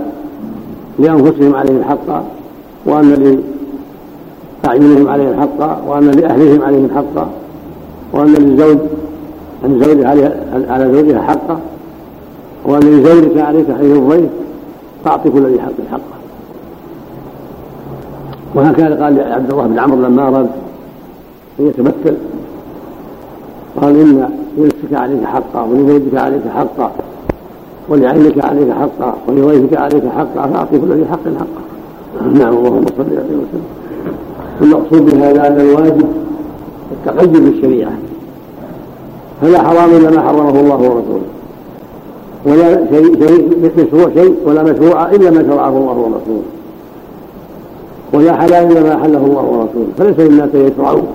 لأنفسهم 0.99 1.55
عليهم 1.55 1.85
حقا 1.85 2.25
وأن 2.87 3.39
لأعينهم 4.65 5.09
عليهم 5.09 5.41
حقا 5.41 5.83
وأن 5.89 6.11
لأهلهم 6.11 6.63
عليهم 6.63 6.91
حقا 6.95 7.31
وأن 8.13 8.27
للزوج 8.27 8.79
أن 9.65 9.81
زوجها 9.85 10.09
على 10.69 10.93
زوجها 10.93 11.23
حقا 11.23 11.61
وأن 12.65 12.81
لزوجك 12.81 13.39
عليك 13.39 13.67
حيث 13.67 13.97
الضيف 13.97 14.31
فأعطي 15.05 15.31
كل 15.31 15.47
ذي 15.47 15.61
حق 15.61 15.73
حقه. 15.91 16.20
وهكذا 18.55 19.05
قال 19.05 19.33
عبد 19.33 19.51
الله 19.51 19.67
بن 19.67 19.79
عمرو 19.79 20.01
لما 20.03 20.29
أراد 20.29 20.51
أن 21.61 21.67
يتمثل 21.67 22.17
قال 23.81 24.01
إن 24.01 24.31
لنفسك 24.57 24.93
عليك 24.93 25.25
حقا 25.25 25.63
ولزوجك 25.63 26.15
عليك 26.15 26.43
حقا 26.57 26.93
ولعينك 27.89 28.45
عليك 28.45 28.71
حقا 28.71 29.15
ولضيفك 29.29 29.77
عليك 29.77 30.05
حقا 30.17 30.47
فأعطي 30.47 30.79
كل 30.79 30.93
ذي 30.93 31.05
حق 31.11 31.25
حقه. 31.39 31.63
نعم 32.33 32.57
اللهم 32.57 32.85
صل 32.87 33.05
عليه 33.11 33.37
وسلم. 33.43 33.65
المقصود 34.63 35.11
بهذا 35.11 35.47
أن 35.47 35.61
الواجب 35.61 36.09
التقيد 36.93 37.33
بالشريعة. 37.33 37.93
فلا 39.43 39.63
حرام 39.63 39.91
إلا 39.91 40.11
ما 40.11 40.21
حرمه 40.21 40.61
الله 40.61 40.77
ورسوله. 40.77 41.29
ولا 42.47 42.87
شيء 42.91 43.27
شيء 43.27 43.71
مشروع 43.87 44.11
شيء 44.15 44.37
ولا 44.47 44.63
مشروع 44.63 45.11
إلا 45.11 45.31
ما 45.31 45.43
شرعه 45.43 45.69
الله 45.69 45.97
ورسوله. 45.97 46.43
ولا 48.13 48.33
حلال 48.33 48.73
إلا 48.73 48.81
ما 48.83 48.95
أحله 48.95 49.19
الله 49.19 49.43
ورسوله 49.43 49.89
فليس 49.99 50.19
للناس 50.19 50.49
يشرعون 50.55 51.07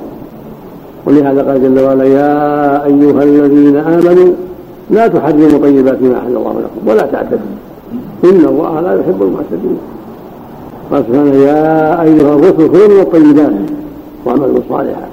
ولهذا 1.06 1.42
قال 1.44 1.64
جل 1.64 1.84
وعلا 1.84 2.04
يا 2.04 2.86
أيها 2.86 3.24
الذين 3.24 3.76
آمنوا 3.78 4.34
لا 4.90 5.08
تحرموا 5.08 5.60
طيبات 5.62 6.02
ما 6.02 6.18
أحل 6.18 6.36
الله 6.38 6.52
لكم 6.52 6.88
ولا 6.88 7.02
تعتدوا 7.02 7.56
إن 8.24 8.46
الله 8.46 8.82
لا 8.82 8.94
يحب 9.00 9.22
المعتدين. 9.22 9.78
قال 10.92 11.04
سبحانه 11.08 11.36
يا 11.36 12.02
أيها 12.02 12.36
الرسل 12.36 12.68
كلوا 12.72 12.88
من 12.88 13.00
الطيبات 13.00 13.54
واعملوا 14.26 14.60
صالحا. 14.70 15.08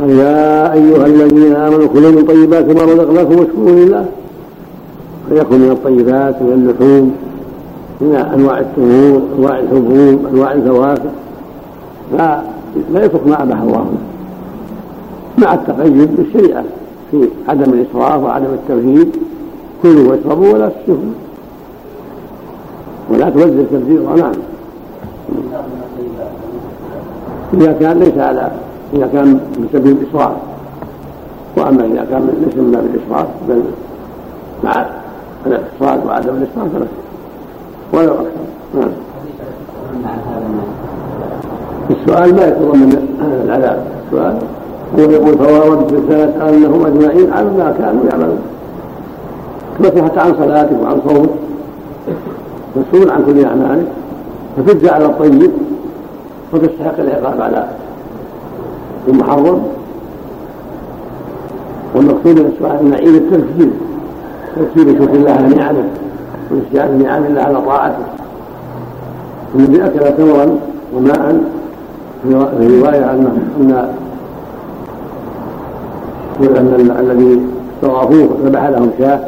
قال 0.00 0.10
يا 0.10 0.72
أيها 0.72 1.06
الذين 1.06 1.54
آمنوا 1.54 1.86
كلوا 1.86 2.10
من 2.10 2.24
طيبات 2.24 2.64
ما 2.76 2.84
رزقناكم 2.84 3.38
واشكروا 3.38 3.70
لله. 3.70 4.04
فيكون 5.28 5.58
من 5.58 5.70
الطيبات 5.70 6.42
من 6.42 6.52
اللحوم 6.52 7.14
من 8.00 8.14
أنواع 8.14 8.58
التمور 8.58 9.22
أنواع 9.38 9.58
الحبوب 9.58 10.26
أنواع 10.26 10.52
الفواكه 10.52 11.10
لا 12.18 12.40
لا 12.92 13.04
يترك 13.04 13.26
ما 13.26 13.42
أباح 13.42 13.60
الله 13.60 13.86
مع 15.38 15.54
التقيد 15.54 16.16
بالشريعة 16.16 16.64
في 17.10 17.28
عدم 17.48 17.72
الإسراف 17.72 18.22
وعدم 18.22 18.46
التوحيد 18.46 19.16
كلوا 19.82 20.10
واشربوا 20.10 20.52
ولا 20.52 20.68
تسرفوا 20.68 21.12
ولا 23.10 23.30
توزع 23.30 23.62
تبذيرا 23.70 24.16
نعم 24.16 24.32
إذا 27.54 27.72
كان 27.72 27.98
ليس 27.98 28.18
على 28.18 28.50
إذا 28.94 29.06
كان 29.12 29.26
من 29.26 29.68
سبيل 29.72 29.96
الإسراف. 30.02 30.32
وأما 31.56 31.84
إذا 31.84 32.06
كان 32.10 32.28
ليس 32.46 32.56
من 32.56 32.70
باب 32.70 32.84
الإسراف 32.94 33.26
بل 33.48 33.62
مع 34.64 34.86
الإقتصاد 35.46 36.06
وعدم 36.06 36.34
الإسراف 36.34 36.72
فلا 36.74 36.86
ولو 37.92 38.12
أكثر 38.12 38.30
نعم. 38.74 38.88
السؤال 41.90 42.34
ما 42.34 42.46
يتضمن 42.46 43.08
العذاب. 43.44 43.84
السؤال 44.06 44.38
هو 44.98 45.10
يقول 45.10 45.38
فواردت 45.38 45.92
رسالة 45.92 46.48
أنهم 46.48 46.86
أجمعين 46.86 47.32
على 47.32 47.50
ما 47.50 47.74
كانوا 47.78 48.04
يعملون. 48.10 48.38
حتى 50.04 50.20
عن 50.20 50.34
صلاتك 50.38 50.76
وعن 50.82 51.00
صومك. 51.08 51.30
مسؤول 52.76 53.10
عن 53.10 53.24
كل 53.24 53.44
أعمالك. 53.44 53.86
فتجزى 54.56 54.90
على 54.90 55.04
الطيب. 55.04 55.50
وتستحق 56.52 56.98
العقاب 56.98 57.40
على 57.40 57.68
المحرم. 59.08 59.62
والمقصود 61.94 62.38
من 62.40 62.52
السؤال 62.54 62.78
أن 62.80 62.90
نعيم 62.90 63.14
التذكير. 63.14 63.70
تذكير 64.56 65.04
شكر 65.04 65.14
الله 65.14 65.32
على 65.32 65.54
نعمه 65.54 65.84
واستعانة 66.50 67.04
نعم 67.04 67.24
الله 67.24 67.42
على 67.42 67.60
طاعته 67.60 68.04
الذي 69.54 69.84
اكل 69.84 70.16
تمرا 70.16 70.58
وماء 70.94 71.40
في 72.58 72.78
روايه 72.80 73.10
ان 73.10 73.88
ان 76.40 76.96
الذي 77.00 77.40
استضافوه 77.76 78.28
ذبح 78.44 78.66
لهم 78.66 78.90
شاة 78.98 79.20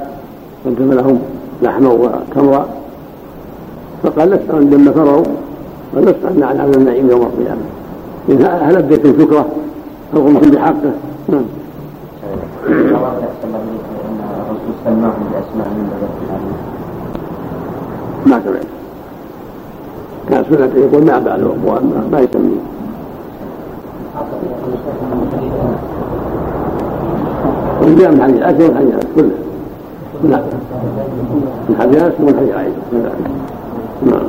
وأنتم 0.64 0.92
لهم 0.92 1.18
لحما 1.62 1.88
وتمرا 1.88 2.66
فقال 4.02 4.30
لست 4.30 4.50
لما 4.50 4.92
فروا 4.92 5.24
قال 5.94 6.04
لست 6.04 6.42
عن 6.42 6.60
هذا 6.60 6.78
النعيم 6.78 7.10
يوم 7.10 7.22
القيامه 7.22 7.60
إن 8.28 8.42
هل 8.62 8.76
أديت 8.76 9.06
شكره 9.20 9.46
أو 10.16 10.26
قمت 10.26 10.48
بحقه 10.48 10.92
نعم 11.28 11.44
ما 18.26 18.40
سمعت 18.44 18.66
كان 20.30 20.44
سنة 20.50 20.70
يقول 20.76 21.04
ما 21.04 21.18
بعد 21.18 21.40
ما 22.12 22.20
يسميه. 22.20 22.60
وجاء 27.82 28.10
من 28.10 28.22
حديث 28.22 28.42
عائشة 28.42 28.64
ومن 28.64 28.76
حديث 28.76 28.94
كله. 29.16 29.30
نعم. 30.30 30.42
من 31.68 31.76
حديث 31.80 32.02
انس 32.02 32.12
ومن 32.20 32.36
حديث 32.36 32.54
عائشة. 32.54 32.74
نعم. 34.02 34.28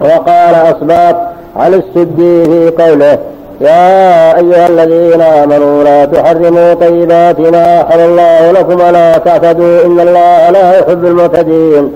وقال 0.00 0.54
أصبات 0.54 1.16
عن 1.56 1.74
السدي 1.74 2.44
في 2.44 2.70
قوله 2.70 3.18
يا 3.60 4.36
أيها 4.38 4.66
الذين 4.66 5.20
آمنوا 5.20 5.84
لا 5.84 6.04
تحرموا 6.04 6.74
طيبات 6.74 7.40
ما 7.40 7.80
أحل 7.82 8.00
الله 8.00 8.52
لكم 8.52 8.80
ولا 8.80 9.18
تعتدوا 9.18 9.84
إن 9.84 10.00
الله 10.00 10.50
لا 10.50 10.78
يحب 10.78 11.04
المعتدين. 11.04 11.92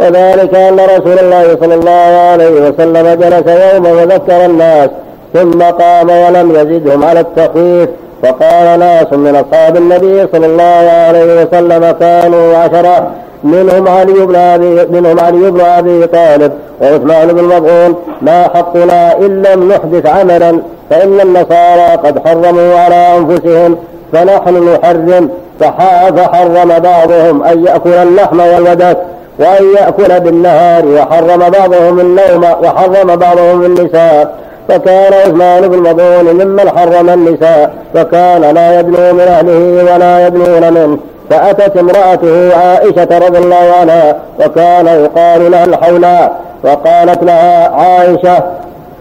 وذلك 0.00 0.54
أن 0.54 0.76
رسول 0.76 1.18
الله 1.18 1.56
صلى 1.60 1.74
الله 1.74 2.30
عليه 2.32 2.50
وسلم 2.50 3.14
جلس 3.20 3.46
يوما 3.46 3.92
وذكر 3.92 4.44
الناس 4.44 4.90
ثم 5.34 5.62
قام 5.62 6.10
ولم 6.10 6.50
يزدهم 6.50 7.04
على 7.04 7.20
التخويف. 7.20 7.88
فقال 8.24 8.78
ناس 8.78 9.12
من 9.12 9.36
أصحاب 9.36 9.76
النبي 9.76 10.26
صلى 10.32 10.46
الله 10.46 10.90
عليه 11.06 11.42
وسلم 11.42 11.90
كانوا 12.00 12.56
عشرة. 12.56 13.10
منهم 13.44 13.88
علي 13.88 14.12
بن 14.12 14.36
ابي 14.36 14.86
منهم 14.90 15.20
علي 15.20 15.50
بن 15.50 15.60
أبي 15.60 16.06
طالب 16.06 16.52
وعثمان 16.80 17.28
بن 17.28 17.44
مظعون 17.44 17.94
ما 18.22 18.42
حقنا 18.42 19.16
إن 19.16 19.42
لم 19.42 19.72
نحدث 19.72 20.06
عملا 20.06 20.60
فإن 20.90 21.20
النصارى 21.20 21.96
قد 22.04 22.28
حرموا 22.28 22.78
على 22.78 23.16
أنفسهم 23.18 23.78
فنحن 24.12 24.74
نحرم. 24.74 25.30
فحرم 25.60 26.78
بعضهم 26.78 27.42
أن 27.42 27.64
يأكل 27.66 27.90
اللحم 27.90 28.40
والودك 28.40 28.98
وأن 29.38 29.64
يأكل 29.76 30.20
بالنهار 30.20 30.86
وحرم 30.86 31.38
بعضهم 31.50 32.00
النوم 32.00 32.44
وحرم 32.62 33.16
بعضهم 33.16 33.64
النساء. 33.64 34.43
فكان 34.68 35.12
عثمان 35.12 35.68
بن 35.68 35.78
مظعون 35.78 36.44
ممن 36.44 36.70
حرم 36.70 37.10
النساء 37.10 37.74
وكان 37.94 38.40
لا 38.54 38.80
يدنو 38.80 39.12
من 39.12 39.20
أهله 39.20 39.94
ولا 39.94 40.26
يدنون 40.26 40.72
منه. 40.72 40.98
فأتت 41.30 41.76
امرأته 41.76 42.56
عائشة 42.56 43.18
رضي 43.18 43.38
الله 43.38 43.72
عنها 43.80 44.16
وكان 44.40 44.86
يقال 44.86 45.50
لها 45.50 45.64
الحولاء 45.64 46.32
وقالت 46.64 47.22
لها 47.22 47.68
عائشة 47.68 48.42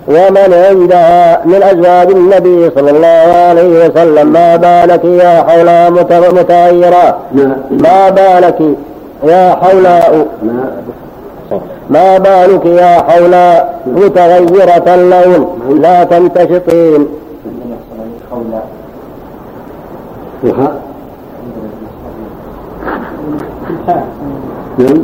ومن 0.08 0.54
عندها 0.70 1.42
من 1.46 1.64
أزواج 1.64 2.12
النبي 2.12 2.72
صلى 2.76 2.92
الله 2.92 3.34
عليه 3.50 3.86
وسلم 3.86 4.34
ما 4.34 4.56
بالك 4.56 5.06
يا 5.06 5.46
حولاء 5.48 5.92
متغيرة؟ 6.32 7.18
ما 7.72 8.10
بالك 8.10 8.60
يا 9.24 9.58
حولاء؟ 9.62 10.26
ما 11.90 12.18
بالك 12.18 12.66
يا 12.66 13.02
حولاء 13.02 13.82
متغيرة 13.88 14.96
اللون؟ 14.96 15.80
لا 15.82 16.04
تنتشطين. 16.04 17.08
نعم. 24.78 24.98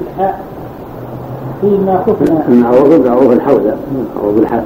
الحاء 0.00 0.40
فيما 1.60 2.04
خفنا 2.06 2.44
معروف 2.48 3.06
معروف 3.06 3.32
الحوزة 3.32 3.76
معروف 4.16 4.38
الحاء 4.38 4.64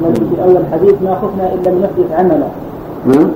في 0.00 0.42
أول 0.44 0.62
حديث 0.72 0.94
ما 1.02 1.14
خفنا 1.14 1.52
إن 1.52 1.62
لم 1.66 1.82
نحدث 1.82 2.12
عملا 2.18 2.46
نعم. 3.06 3.30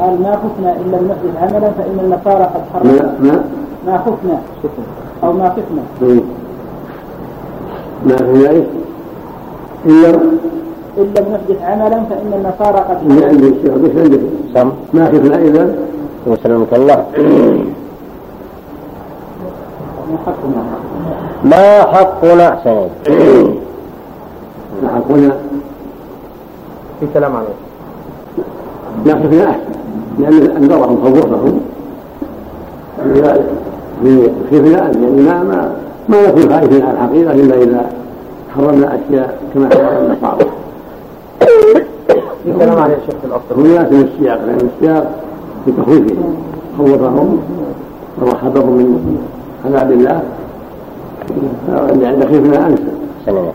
قال 0.00 0.22
ما 0.22 0.36
خفنا 0.36 0.72
إن 0.72 0.92
لم 0.92 1.08
نحدث 1.10 1.42
عملا 1.42 1.70
فإن 1.70 1.98
النصارى 2.00 2.44
قد 2.44 2.60
ما 2.60 2.92
حرموا. 2.92 3.12
ما 3.20 3.44
ما 3.86 3.98
خفنا 3.98 4.38
أو 5.24 5.32
ما 5.32 5.48
خفنا. 5.50 5.82
مم. 6.02 6.20
ما 8.06 8.16
في 8.16 8.32
ذلك 8.46 8.66
إلا 9.86 10.08
إن 10.98 11.06
لم 11.16 11.26
نحدث 11.32 11.62
عملا 11.62 11.98
فإن 12.10 12.30
النصارى 12.38 12.78
قد 12.88 12.96
حرموا 12.98 13.26
عندي 13.28 13.48
الشيخ 13.48 13.72
وش 13.82 13.90
عندك؟ 14.02 14.20
سم. 14.54 14.68
ما 14.94 15.06
خفنا 15.06 15.36
إذا؟ 15.38 15.74
وسلمك 16.26 16.72
الله. 16.72 17.04
ما 20.10 20.16
خفنا 20.26 20.62
ما 21.44 21.82
حقنا 21.92 22.48
حقنا؟ 24.94 25.32
في 27.00 27.06
كلام 27.14 27.36
عليه 27.36 27.56
ما 29.06 29.12
خفنا 29.22 29.50
أحسن. 29.50 29.72
لأن 30.18 30.56
أنذرهم 30.56 30.98
خوفهم 31.04 31.60
لذلك 33.04 33.46
في 34.02 34.30
خفنا 34.50 34.78
يعني 34.78 35.22
ما 35.22 35.70
ما 36.08 36.26
نكون 36.28 36.48
خائفين 36.50 36.82
على 36.82 36.92
الحقيقة 36.92 37.32
إلا 37.32 37.54
إذا 37.62 37.90
حرمنا 38.56 38.86
أشياء 38.94 39.38
كما 39.54 39.68
حرم 39.74 40.04
النصارى 40.04 40.50
في 42.44 42.52
كلام 42.58 42.78
عليه 42.78 42.94
الشيخ 42.94 43.14
في 43.20 43.26
الأصل. 43.26 43.60
هو 43.60 43.66
يناسب 43.66 43.92
السياق 43.92 44.44
لأن 44.44 44.68
السياق 44.74 45.20
في 45.64 45.72
تخويفهم 45.72 46.36
خوفهم 46.78 47.38
ورحبهم 48.22 48.72
من 48.76 49.18
عذاب 49.64 49.92
الله. 49.92 50.22
يعني 52.02 52.22
خفنا 52.22 52.66
أنسى 52.66 52.82
سنين 53.26 53.52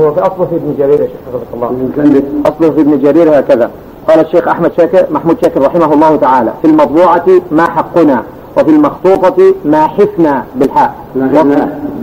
هو 0.00 0.12
في 0.12 0.20
أصله 0.20 0.46
في 0.46 0.56
ابن 0.56 0.74
جرير 0.78 1.00
يا 1.00 1.06
شيخ 1.06 1.16
حفظك 1.26 1.54
الله. 1.54 2.22
أصله 2.46 2.70
في 2.70 2.80
ابن 2.80 2.98
جرير 2.98 3.38
هكذا. 3.38 3.70
قال 4.08 4.20
الشيخ 4.20 4.48
أحمد 4.48 4.72
شاكر 4.76 5.06
محمود 5.10 5.36
شاكر 5.42 5.62
رحمه 5.62 5.94
الله 5.94 6.16
تعالى 6.16 6.52
في 6.62 6.68
المطبوعة 6.68 7.26
ما 7.50 7.64
حقنا. 7.64 8.22
وفي 8.56 8.70
المخطوطة 8.70 9.54
ما 9.64 9.86
حفنا 9.86 10.44
بالحاء. 10.54 10.94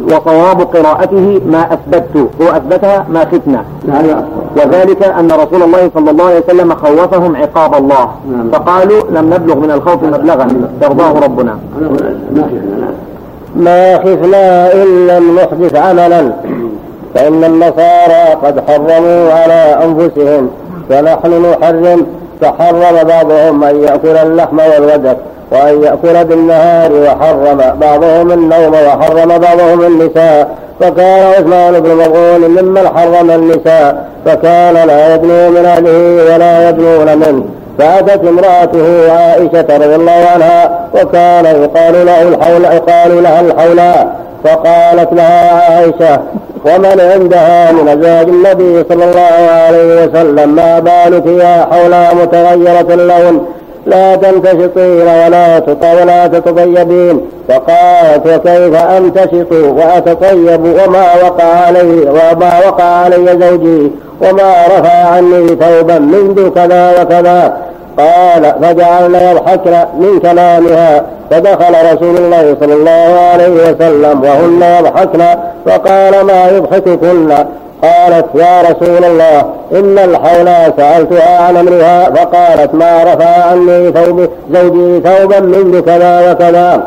وصواب 0.07 0.61
قراءته 0.61 1.41
ما 1.45 1.73
أثبت 1.73 2.27
هو 2.41 2.47
أثبتها 2.49 3.05
ما 3.09 3.21
أفضل 3.21 3.59
وذلك 4.57 5.03
أن 5.03 5.31
رسول 5.31 5.63
الله 5.63 5.91
صلى 5.93 6.11
الله 6.11 6.25
عليه 6.25 6.39
وسلم 6.39 6.75
خوفهم 6.75 7.35
عقاب 7.35 7.75
الله. 7.75 8.09
نعم. 8.31 8.51
فقالوا 8.51 9.01
لم 9.11 9.33
نبلغ 9.33 9.55
من 9.55 9.71
الخوف 9.71 10.03
مبلغا. 10.03 10.47
يرضاه 10.81 11.19
ربنا. 11.19 11.57
ما 11.79 12.47
خفنا 12.47 12.77
نعم 12.79 12.93
ما 13.55 13.97
خفنا 13.97 14.73
إن 14.73 15.07
لم 15.07 15.35
نحدث 15.35 15.75
عملا. 15.75 16.33
فإن 17.13 17.43
النصارى 17.43 18.33
قد 18.43 18.63
حرموا 18.67 19.33
على 19.33 19.85
أنفسهم 19.85 20.49
فنحن 20.89 21.45
نحرم. 21.51 22.05
فحرم 22.41 23.03
بعضهم 23.07 23.63
أن 23.63 23.75
يأكل 23.75 24.17
اللحم 24.17 24.57
والودك 24.59 25.17
وأن 25.51 25.83
يأكل 25.83 26.25
بالنهار 26.25 26.91
وحرم 26.93 27.61
بعضهم 27.81 28.31
النوم 28.31 28.73
وحرم 28.73 29.37
بعضهم 29.37 29.81
النساء. 29.81 30.57
فكان 30.79 31.33
عثمان 31.33 31.79
بن 31.79 31.89
مظعون 31.95 32.41
ممن 32.41 32.87
حرم 32.95 33.31
النساء. 33.31 34.05
فكان 34.25 34.73
لا 34.87 35.15
يدنو 35.15 35.49
من 35.49 35.65
أهله 35.65 36.33
ولا 36.33 36.69
يدنون 36.69 37.17
منه. 37.17 37.43
فأتت 37.79 38.27
امرأته 38.27 39.11
عائشة 39.11 39.77
رضي 39.77 39.95
الله 39.95 40.25
عنها 40.33 40.79
وكان 40.93 41.45
يقال 41.45 42.05
له 42.05 42.21
الحول 42.21 42.63
يقال 42.63 43.23
لها 43.23 43.41
الحولاء 43.41 44.15
فقالت 44.43 45.13
لها 45.13 45.61
عائشة 45.61 46.21
ومن 46.65 47.01
عندها 47.13 47.71
من 47.71 47.87
أزواج 47.87 48.27
النبي 48.29 48.85
صلى 48.89 49.03
الله 49.03 49.51
عليه 49.51 50.03
وسلم 50.03 50.55
ما 50.55 50.79
بالك 50.79 51.25
يا 51.25 51.67
حولاء 51.71 52.15
متغيرة 52.15 52.93
اللون؟ 52.93 53.45
لا 53.85 54.15
تنتشطين 54.15 55.01
ولا 55.01 55.61
ولا 56.01 56.27
تتطيبين 56.27 57.21
فقالت 57.49 58.25
وكيف 58.27 58.75
أنتشط 58.75 59.51
وأتطيب 59.51 60.59
وما 60.65 61.07
وقع 61.23 61.43
علي 61.43 61.99
وما 62.09 62.51
وقع 62.67 62.83
علي 62.83 63.25
زوجي 63.27 63.91
وما 64.21 64.53
رفع 64.77 65.07
عني 65.07 65.47
ثوبا 65.47 65.99
منذ 65.99 66.49
كذا 66.49 67.01
وكذا 67.01 67.57
قال 67.97 68.53
فجعلنا 68.63 69.31
يضحكن 69.31 69.71
من 69.99 70.19
كلامها 70.19 71.03
فدخل 71.31 71.93
رسول 71.93 72.17
الله 72.17 72.55
صلى 72.59 72.73
الله 72.73 73.19
عليه 73.33 73.49
وسلم 73.49 74.21
وهن 74.23 74.63
يضحكن 74.79 75.23
فقال 75.65 76.25
ما 76.25 76.49
يضحككن 76.49 77.29
قالت 77.83 78.25
يا 78.35 78.61
رسول 78.61 79.05
الله 79.05 79.39
إن 79.71 79.97
الحول 79.97 80.73
سألتها 80.77 81.41
عن 81.47 81.57
أمرها 81.57 82.03
فقالت 82.03 82.73
ما 82.73 83.03
رفع 83.03 83.43
عني 83.51 83.91
ثوب 83.91 84.29
زوجي 84.53 85.01
ثوبا 85.01 85.39
منذ 85.39 85.81
كذا 85.81 86.31
وكذا. 86.31 86.83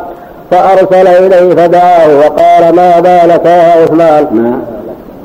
فأرسل 0.51 1.09
إليه 1.09 1.55
فدعاه 1.55 2.09
وقال 2.19 2.75
ما 2.75 3.01
بالك 3.01 3.47
يا 3.47 3.83
عثمان؟ 3.83 4.27
ما؟ 4.33 4.59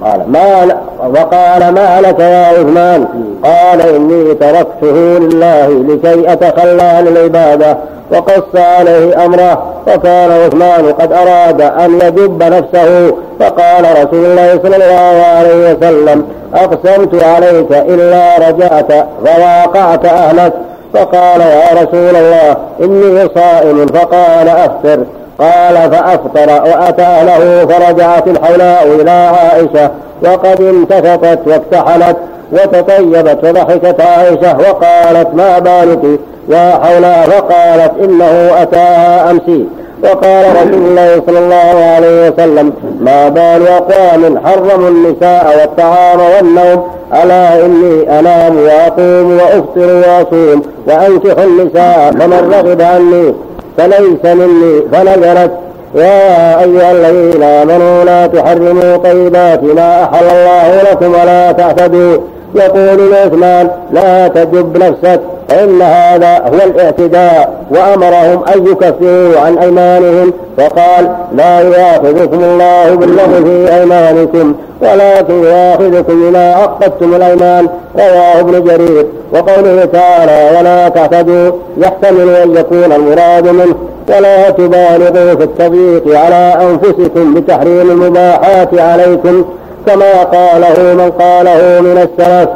قال 0.06 0.24
ما 0.28 0.76
وقال 1.00 1.74
ما 1.74 2.02
لك 2.02 2.20
يا 2.20 2.46
عثمان؟ 2.48 3.06
قال 3.44 3.82
إني 3.82 4.34
تركته 4.34 4.96
لله 5.20 5.68
لكي 5.68 6.34
أتخلى 6.34 6.84
عن 6.84 7.08
العبادة 7.08 7.78
وقص 8.12 8.56
عليه 8.56 9.26
أمره 9.26 9.64
وكان 9.88 10.32
عثمان 10.32 10.94
قد 10.94 11.14
أراد 11.14 11.62
أن 11.62 11.96
يدب 11.96 12.44
نفسه. 12.44 13.12
فقال 13.40 13.84
رسول 13.92 14.26
الله 14.26 14.60
صلى 14.64 14.76
الله 14.76 15.24
عليه 15.38 15.72
وسلم 15.74 16.26
أقسمت 16.54 17.24
عليك 17.24 17.72
إلا 17.72 18.50
رجعت 18.50 18.92
فواقعت 19.26 20.06
أهلك. 20.06 20.54
فقال 20.94 21.42
يا 21.42 21.74
رسول 21.74 22.16
الله 22.16 22.56
إني 22.82 23.30
صائم. 23.36 23.86
فقال 23.88 24.50
أفطر. 24.50 25.06
قال 25.40 25.92
فأفطر 25.92 26.50
وأتى 26.64 27.02
أهله 27.02 27.66
فرجعت 27.66 28.28
الحولاء 28.28 28.88
إلى 29.02 29.12
عائشة 29.12 29.92
وقد 30.26 30.62
انتفضت 30.62 31.40
واكتحلت 31.48 32.18
وتطيبت 32.52 33.44
وضحكت 33.44 34.02
عائشة 34.02 34.58
وقالت 34.58 35.34
ما 35.34 35.60
بالك 35.60 36.20
يا 36.50 36.80
حولاء 36.84 37.30
فقالت 37.30 37.92
إنه 38.04 38.62
أتاها 38.62 39.32
أمسي. 39.32 39.66
وقال 40.04 40.46
رسول 40.56 40.74
الله 40.74 41.22
صلى 41.28 41.40
الله 41.40 41.86
عليه 41.96 42.30
وسلم 42.30 42.74
ما 43.02 43.30
بال 43.30 43.68
أقوام 43.68 44.40
حرموا 44.48 44.90
النساء 44.90 45.58
والطعام 45.60 46.20
والنوم 46.20 46.84
ألا 47.24 47.66
إني 47.66 48.20
أنام 48.20 48.58
وأقوم 48.58 49.38
وأفطر 49.38 49.96
وأصوم 50.10 50.62
وأنكح 50.88 51.44
النساء 51.44 52.12
فمن 52.12 52.54
رغب 52.54 52.82
عني 52.82 53.34
فليس 53.80 54.36
مني 54.36 54.82
فنزلت 54.92 55.52
يا 55.96 56.60
أيها 56.64 56.92
الذين 56.92 57.44
آمنوا 57.44 58.04
لا 58.04 58.28
تحرموا 58.28 58.98
طيبات 58.98 59.64
ما 59.64 60.04
أحل 60.04 60.26
الله 60.26 60.92
لكم 60.92 61.12
ولا 61.14 61.52
تعتدوا 61.52 62.18
يقول 62.56 63.12
لعثمان 63.12 63.70
لا 63.92 64.28
تجب 64.28 64.78
نفسك 64.78 65.22
فإن 65.50 65.82
هذا 65.82 66.38
هو 66.38 66.70
الاعتداء. 66.70 67.64
وأمرهم 67.72 68.44
أن 68.56 68.68
يكفروا 68.68 69.40
عن 69.40 69.58
أيمانهم 69.58 70.34
فقال 70.58 71.16
لا 71.36 71.60
يؤاخذكم 71.60 72.44
الله 72.44 72.96
باللغو 72.96 73.46
في 73.46 73.76
أيمانكم 73.76 74.56
ولكن 74.82 75.44
يؤاخذكم 75.44 76.30
بما 76.30 76.54
عقدتم 76.54 77.16
الأيمان. 77.16 77.68
رواه 77.96 78.40
ابن 78.40 78.64
جرير. 78.64 79.06
وقوله 79.34 79.86
تعالى 79.86 80.58
ولا 80.60 80.90
تعتدوا 80.90 81.52
يحتمل 81.78 82.30
أن 82.30 82.56
يكون 82.56 82.92
المراد 82.92 83.48
منه 83.48 83.76
ولا 84.10 84.50
تبالغوا 84.50 85.36
في 85.36 85.44
التضييق 85.44 86.20
على 86.20 86.56
أنفسكم 86.72 87.34
بتحريم 87.34 87.92
المباحات 87.92 88.80
عليكم 88.80 89.46
كما 89.90 90.24
قاله 90.24 90.94
من 90.94 91.12
قاله 91.12 91.82
من 91.82 91.98
السلف. 91.98 92.50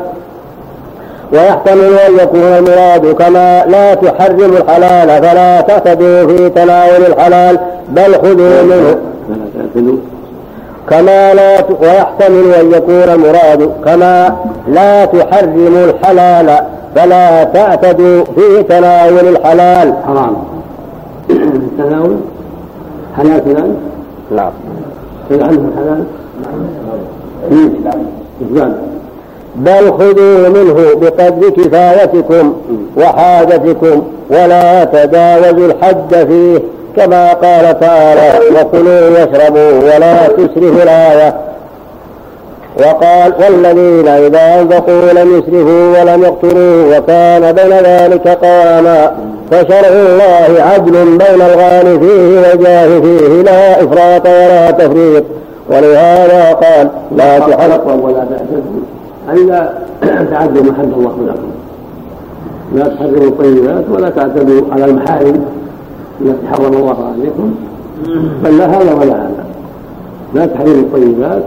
ويحتمل 1.34 2.00
أن 2.08 2.14
يكون 2.24 2.42
المراد 2.42 3.16
كما 3.16 3.66
لا 3.66 3.94
تحرم 3.94 4.54
الحلال 4.58 5.24
فلا 5.24 5.62
تعتدوا 5.62 6.28
في 6.28 6.50
تناول 6.50 7.06
الحلال 7.08 7.60
بل 7.90 8.16
خذوا 8.16 8.62
منه. 8.64 9.98
كما 10.90 11.34
لا 11.34 11.62
ت... 11.62 11.72
ويحتمل 11.82 12.54
أن 12.54 12.72
يكون 12.72 13.04
المراد 13.14 13.72
كما 13.86 14.36
لا 14.68 15.06
تحرم 15.06 15.90
الحلال 15.90 16.60
فلا 16.96 17.44
تعتدوا 17.44 18.24
في 18.24 18.64
تناول 18.64 19.28
الحلال. 19.28 19.94
حرام. 20.08 20.36
التناول 21.30 22.18
حلال 23.18 23.40
كذلك؟ 23.46 23.76
نعم. 24.32 24.52
عنه 25.32 25.70
الحلال؟ 25.72 26.04
نعم. 28.54 28.74
بل 29.56 29.92
خذوا 29.94 30.50
منه 30.50 30.76
بقدر 31.02 31.50
كفايتكم 31.50 32.54
وحاجتكم 32.98 34.04
ولا 34.30 34.84
تجاوزوا 34.84 35.68
الحد 35.68 36.16
فيه 36.28 36.60
كما 36.98 37.34
قال 37.34 37.80
تعالى 37.80 38.40
وكلوا 38.62 39.10
واشربوا 39.10 39.72
ولا 39.96 40.28
تسرفوا 40.28 40.84
الآية 40.84 41.36
وقال 42.80 43.34
والذين 43.40 44.08
إذا 44.08 44.62
أنفقوا 44.62 45.12
لم 45.14 45.38
يسرفوا 45.40 46.00
ولم 46.02 46.24
يقتلوا 46.24 46.98
وكان 46.98 47.52
بين 47.52 47.74
ذلك 47.74 48.28
قواما 48.28 49.12
فشرع 49.52 49.88
الله 49.88 50.64
عدل 50.74 50.92
بين 51.18 51.42
الغالي 51.42 52.00
فيه 52.00 52.50
والجاه 52.50 53.00
فيه 53.00 53.42
لا 53.42 53.84
إفراط 53.84 54.26
ولا 54.28 54.72
تفريط 54.72 55.24
ولهذا 55.70 56.54
قال 56.54 56.90
لا 57.16 57.40
تحرق 57.40 58.06
ولا 58.06 58.26
تعتدوا 58.26 58.82
أي 59.32 59.46
لا 59.46 59.74
تعدوا 60.32 60.64
ما 60.64 60.74
حد 60.74 60.92
الله 60.98 61.16
لكم. 61.28 61.52
لا 62.76 62.88
تحرموا 62.88 63.28
الطيبات 63.28 63.86
ولا 63.90 64.10
تعتدوا 64.10 64.62
على 64.72 64.86
المحارم 64.86 65.46
التي 66.22 66.48
حرم 66.48 66.74
الله 66.74 66.98
عليكم. 67.12 67.56
بل 68.44 68.58
لا 68.58 68.66
هذا 68.66 68.94
ولا 68.94 69.14
هذا. 69.14 69.46
لا 70.34 70.46
تحريم 70.46 70.80
الطيبات 70.80 71.44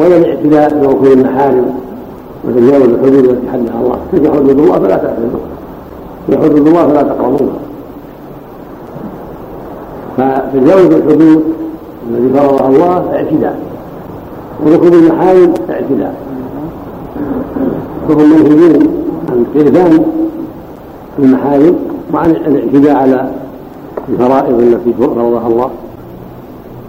ولا 0.00 0.16
الاعتداء 0.16 0.74
بوقوع 0.74 1.12
المحارم 1.12 1.74
وتجاوز 2.44 2.82
الحدود 2.82 3.24
التي 3.24 3.50
حدها 3.52 3.80
الله. 3.80 3.98
تلك 4.12 4.30
حدود 4.32 4.58
الله 4.58 4.78
فلا 4.78 4.96
تعتدوا. 4.96 5.40
هي 6.28 6.38
حدود 6.38 6.66
الله 6.66 6.88
فلا 6.88 7.02
تقربوها. 7.02 7.58
فتجاوز 10.16 10.94
الحدود 10.94 11.42
الذي 12.10 12.28
فرضها 12.38 12.68
الله 12.68 13.14
اعتداء 13.14 13.60
ودخول 14.66 14.94
المحارم 14.94 15.54
اعتداء 15.70 16.14
فهم 18.08 18.30
منهيين 18.30 18.88
عن 19.28 19.44
القربان 19.54 20.04
في 21.16 21.22
المحارم 21.22 21.76
وعن 22.14 22.30
الاعتداء 22.30 22.96
على 22.96 23.30
الفرائض 24.08 24.60
التي 24.60 24.92
فرضها 24.92 25.46
الله. 25.46 25.70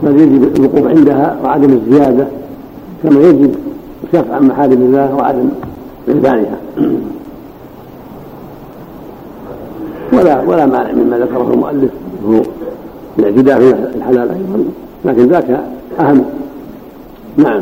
بل 0.04 0.20
يجب 0.20 0.58
الوقوف 0.60 0.88
عندها 0.88 1.38
وعدم 1.44 1.74
الزيادة 1.74 2.28
كما 3.04 3.20
يجب 3.20 3.56
الكف 4.04 4.32
عن 4.32 4.48
محارم 4.48 4.72
الله 4.72 5.16
وعدم 5.16 5.50
عرفانها 6.08 6.58
ولا 10.14 10.42
ولا 10.42 10.66
مانع 10.66 10.92
مما 10.92 11.18
ذكره 11.18 11.54
المؤلف 11.54 11.92
الاعتداء 13.20 13.60
في 13.60 13.98
الحلال 13.98 14.30
أيضا. 14.30 14.64
لكن 15.06 15.28
ذاك 15.28 15.45
أهم. 16.00 16.26
نعم. 17.38 17.62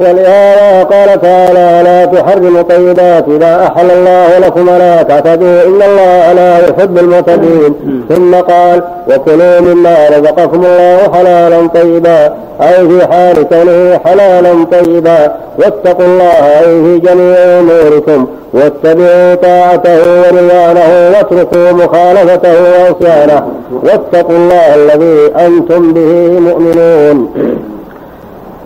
ولهذا 0.00 0.82
قال 0.82 1.20
تعالى 1.20 1.82
لا 1.84 2.04
تحرموا 2.04 2.62
طيبات 2.62 3.28
لا 3.28 3.66
أحل 3.66 3.90
الله 3.90 4.38
لكم 4.38 4.68
ولا 4.68 5.02
تعتدوا. 5.02 5.62
إن 5.66 5.82
الله 5.82 6.32
لا 6.32 6.58
يحب 6.58 6.98
المعتدين. 6.98 7.74
ثم 8.08 8.34
قال 8.34 8.82
وكلوا 9.08 9.60
مما 9.60 10.08
رزقكم 10.08 10.64
الله 10.64 11.12
حلالا 11.12 11.68
طيبا. 11.68 12.34
أي 12.60 12.88
في 12.88 13.06
حال 13.06 13.48
كونه 13.48 13.98
حلالا 14.04 14.64
طيبا. 14.64 15.32
واتقوا 15.58 16.06
الله 16.06 16.58
أي 16.60 16.82
في 16.82 16.98
جميع 16.98 17.36
أموركم. 17.38 18.26
واتبعوا 18.54 19.34
طاعته 19.34 19.98
ورضوانه 20.20 21.10
واتركوا 21.12 21.72
مخالفته 21.72 22.54
وعصيانه. 22.62 23.48
واتقوا 23.82 24.36
الله 24.36 24.74
الذي 24.74 25.32
أنتم 25.46 25.92
به 25.92 26.40
مؤمنون. 26.40 27.34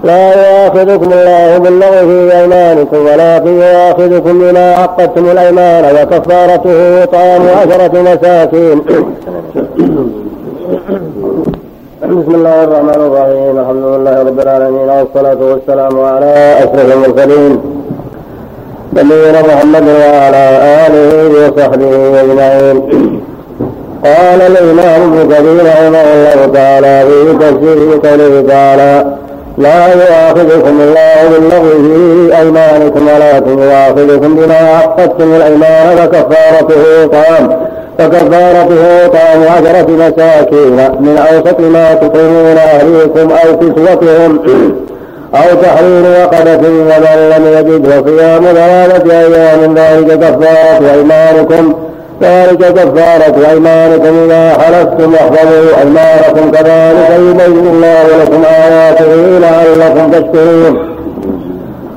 لا 0.04 0.28
يؤاخذكم 0.28 1.12
الله 1.12 1.58
باللغو 1.58 2.08
في 2.08 2.40
أيمانكم 2.40 2.96
ولكن 2.96 3.54
يؤاخذكم 3.60 4.38
بما 4.38 4.74
عقدتم 4.74 5.30
الأيمان 5.30 5.84
وكفارته 5.96 7.04
طعام 7.04 7.42
عشرة 7.58 8.02
مساكين. 8.02 8.82
بسم 12.02 12.34
الله 12.34 12.64
الرحمن 12.64 13.00
الرحيم. 13.06 13.58
الحمد 13.58 13.84
لله 13.84 14.22
رب 14.22 14.40
العالمين 14.40 14.88
والصلاة 14.88 15.38
والسلام 15.50 16.00
على 16.00 16.54
أشرف 16.58 16.94
المرسلين. 16.94 17.77
نبينا 18.92 19.42
محمد 19.42 19.84
وعلى 19.88 20.44
آله 20.86 21.28
وصحبه 21.28 22.20
أجمعين. 22.20 23.20
قال 24.04 24.42
الإمام 24.42 25.02
ابن 25.02 25.34
كثير 25.34 25.66
رحمه 25.66 26.02
الله 26.02 26.52
تعالى 26.54 27.04
في 27.08 27.32
تفسير 27.38 27.78
قوله 28.04 28.44
تعالى 28.48 29.04
لا 29.58 29.86
يؤاخذكم 29.94 30.80
الله 30.80 31.28
باللغو 31.32 31.68
في 31.68 32.36
أيمانكم 32.38 33.06
ولكن 33.08 33.62
يؤاخذكم 33.62 34.34
بما 34.36 34.54
عقدتم 34.54 35.34
الأيمان 35.34 35.96
فكفارته 35.96 37.06
طعام 37.12 37.68
فكفارته 37.98 39.06
طعام 39.08 39.42
عشرة 39.42 39.90
مساكين 39.90 40.76
من 41.00 41.18
أوسط 41.32 41.60
ما 41.60 41.94
تطعمون 41.94 42.56
أهليكم 42.56 43.30
أو 43.30 43.58
كسوتهم. 43.58 44.38
أو 45.34 45.62
تحرير 45.62 46.04
وقدة 46.24 46.68
ومن 46.68 47.32
لم 47.36 47.46
يجد 47.58 47.86
فصيام 47.90 48.44
ثلاثة 48.44 49.20
أيام 49.20 49.74
ذلك 49.74 50.18
كفارة 50.18 50.92
أيمانكم. 50.94 51.74
ذلك 52.22 52.58
كفارة 52.58 53.50
أيمانكم 53.50 54.24
إذا 54.24 54.58
حلفتم 54.62 55.12
واحفظوا 55.12 55.80
أيمانكم 55.80 56.50
كذلك 56.50 57.10
يبين 57.18 57.66
الله 57.66 58.04
لكم 58.22 58.42
آياته 58.44 59.38
لعلكم 59.38 60.10
تشكرون. 60.10 60.98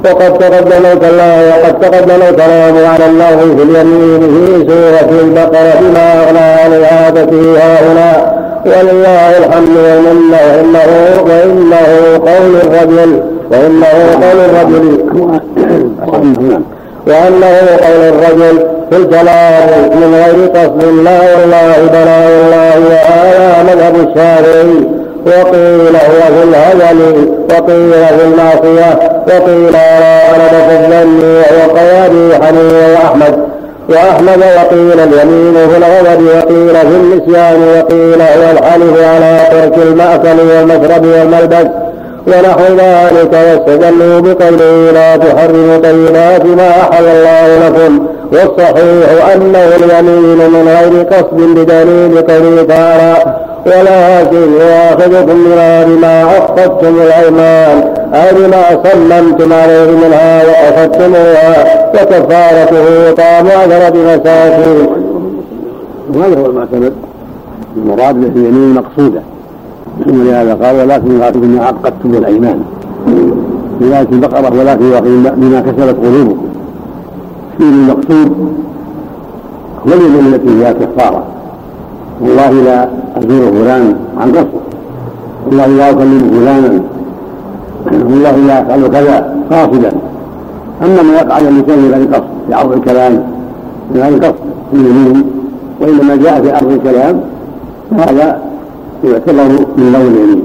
وقد 0.06 0.38
تقدم 0.38 0.86
الكلام 0.94 1.42
وقد 1.50 1.80
تقدم 1.80 2.22
الكلام 2.30 2.76
على 2.86 3.06
الله 3.06 3.38
في 3.58 3.64
اليمين 3.64 4.22
في 4.22 4.66
سورة 4.68 5.20
البقرة 5.22 5.74
بما 5.82 6.24
أغنى 6.24 6.40
عن 6.40 6.84
إعادته 6.84 7.58
ها 7.58 7.92
هنا 7.92 8.42
ولله 8.66 9.38
الحمد 9.38 9.78
والمنة 9.78 10.40
وإنه 10.54 10.92
وإنه 11.26 12.18
قول 12.18 12.56
الرجل 12.56 13.24
وإنه 13.52 13.88
قول 14.22 14.40
الرجل. 14.50 14.86
وأنه 17.08 17.58
قول 17.86 18.02
الرجل 18.14 18.66
في 18.92 18.98
الكلام 18.98 19.70
من 19.96 20.16
غير 20.16 20.48
قصد 20.48 20.84
لا 20.84 21.20
والله 21.22 21.90
بلا 21.92 22.18
والله 22.28 22.80
وهذا 22.90 23.64
مذهب 23.64 23.96
الشافعي. 23.96 25.02
وقيل 25.26 25.96
هو 25.96 26.22
في 26.34 26.44
الهزل 26.44 27.30
وقيل 27.50 27.92
في 27.92 28.24
المعصية 28.26 29.00
وقيل 29.28 29.76
على 29.76 30.22
غلبة 30.34 30.80
الظن 30.80 31.22
وهو 31.24 31.78
قيادي 31.78 32.28
وأحمد 32.94 33.51
وأحمد 33.92 34.40
وقيل 34.58 35.00
اليمين 35.00 35.54
في 35.70 35.78
الغضب 35.78 36.22
وقيل 36.26 36.76
في 36.76 36.96
النسيان 36.96 37.62
وقيل 37.78 38.22
هو 38.22 38.52
الحلف 38.52 39.04
على 39.04 39.40
ترك 39.52 39.78
المأكل 39.88 40.40
والمشرب 40.40 41.06
والملبس 41.06 41.68
ونحو 42.28 42.64
ذلك 42.64 43.34
واستدلوا 43.34 44.20
بقوله 44.20 44.92
لا 44.92 45.18
تحرموا 45.18 45.78
طيبات 45.78 46.46
ما 46.46 46.70
أحل 46.70 47.06
الله 47.06 47.68
لكم 47.68 48.06
والصحيح 48.32 49.34
أنه 49.36 49.60
اليمين 49.76 50.38
من 50.38 50.68
غير 50.68 51.04
قصد 51.04 51.38
بدليل 51.56 52.22
قوله 52.22 52.64
تعالى 52.70 53.36
ولكن 53.66 54.52
يؤاخذكم 54.54 55.44
بما 55.44 55.84
بما 55.84 56.24
عقدتم 56.24 56.96
الأيمان 57.02 57.94
اي 58.14 58.34
بما 58.34 58.64
صممتم 58.84 59.54
عليه 59.54 59.92
منها 59.92 60.44
وأخذتموها 60.46 61.66
وكفارته 61.94 63.12
طعام 63.12 63.48
عشرة 63.48 63.96
مساكين. 63.98 64.88
وهذا 66.16 66.40
هو 66.40 66.46
المعتمد. 66.46 66.94
المراد 67.78 68.16
به 68.16 68.28
اليمين 68.28 68.74
مقصوده 68.74 69.22
ولهذا 70.08 70.54
قال 70.54 70.76
ولكن 70.76 71.12
يؤاخذكم 71.16 71.40
بما 71.40 71.66
عقدتم 71.66 72.14
الأيمان. 72.14 72.62
في 73.80 74.12
البقرة 74.12 74.60
ولكن 74.60 74.86
يؤاخذكم 74.86 75.24
بما 75.36 75.62
كسبت 75.62 75.96
قلوبكم. 76.06 76.48
في 77.58 77.64
المقصود 77.64 78.54
هو 79.88 79.94
اليمين 79.94 80.34
التي 80.34 80.48
فيها 80.48 80.74
كفارة. 80.74 81.24
والله 82.22 82.52
لا 82.52 82.90
أزور 83.18 83.52
فلان 83.52 83.96
عن 84.22 84.32
قصد 84.32 84.62
والله 85.48 85.68
لا 85.68 85.90
أكلم 85.90 86.32
فلانا. 86.34 86.82
والله 88.10 88.36
لا 88.48 88.60
يفعل 88.60 88.88
كذا 88.88 89.36
قاصدا. 89.52 89.92
أما 90.84 91.02
ما 91.02 91.14
يقع 91.14 91.34
على 91.34 91.50
اللسان 91.50 91.80
من 91.80 91.92
غير 91.94 92.08
قصد 92.14 92.24
في 92.48 92.54
عرض 92.54 92.72
الكلام 92.74 93.14
من 93.92 94.02
غير 94.02 94.14
قصد 94.14 94.36
في 94.72 94.78
اليمين 94.78 95.24
وإنما 95.82 96.16
جاء 96.16 96.42
في 96.42 96.52
عرض 96.52 96.72
الكلام 96.72 97.22
فهذا 97.92 98.42
يعتبر 99.04 99.44
من 99.78 99.92
لون 99.94 100.08
اليمين. 100.14 100.42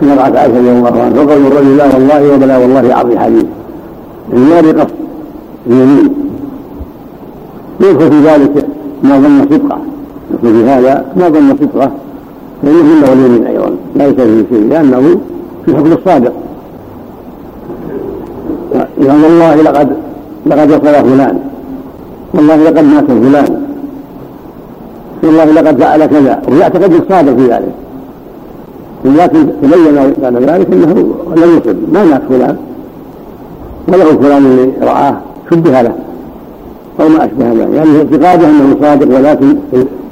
كما 0.00 0.22
قالت 0.22 0.36
عائشة 0.36 0.58
رضي 0.58 0.70
الله 0.70 1.02
عنها 1.02 1.10
فقول 1.10 1.46
الرجل 1.46 1.76
لا 1.76 1.84
والله 1.94 2.34
وبلا 2.34 2.58
والله 2.58 2.94
عرض 2.94 3.16
حديث. 3.16 3.44
من 4.32 4.52
غير 4.52 4.80
قصد 4.80 4.94
اليمين. 5.66 6.14
يدخل 7.80 8.10
في 8.10 8.20
ذلك 8.28 8.66
ما 9.02 9.18
ظن 9.18 9.46
صدقه؟ 9.50 9.78
يدخل 10.34 10.64
في 10.64 10.70
هذا 10.70 11.04
ما 11.16 11.28
ظن 11.28 11.56
صدقه 11.60 11.90
فإنه 12.62 12.82
من 12.82 13.00
له 13.00 13.12
اليمين 13.12 13.46
أيضا 13.46 13.70
لا 13.96 14.12
فيه 14.12 14.44
شيء 14.50 14.68
لأنه 14.70 15.18
في 15.64 15.76
حكم 15.76 15.92
الصادق. 15.92 16.32
إذا 19.00 19.12
والله 19.12 19.62
لقد 19.62 19.88
لقد 20.46 20.70
وصل 20.70 20.82
فلان 20.82 21.38
والله 22.34 22.56
لقد 22.56 22.84
مات 22.84 23.04
فلان 23.04 23.62
والله 25.22 25.44
لقد 25.44 25.80
فعل 25.80 26.06
كذا 26.06 26.42
ويعتقد 26.48 26.92
الصادق 26.92 27.36
في 27.36 27.46
ذلك. 27.46 27.74
ولكن 29.04 29.46
تبين 29.62 30.14
بعد 30.22 30.36
ذلك 30.36 30.72
أنه 30.72 30.94
لم 31.36 31.58
يصب 31.58 31.76
ما 31.92 32.04
مات 32.04 32.22
فلان 32.28 32.56
وله 33.88 34.04
فلان 34.04 34.46
اللي 34.46 34.72
رعاه 34.82 35.16
شبه 35.50 35.82
له 35.82 35.92
أو 37.00 37.08
ما 37.08 37.24
أشبه 37.24 37.52
ذلك 37.52 37.74
يعني 37.74 37.98
اعتقاده 37.98 38.48
أنه 38.48 38.76
صادق 38.80 39.18
ولكن 39.18 39.56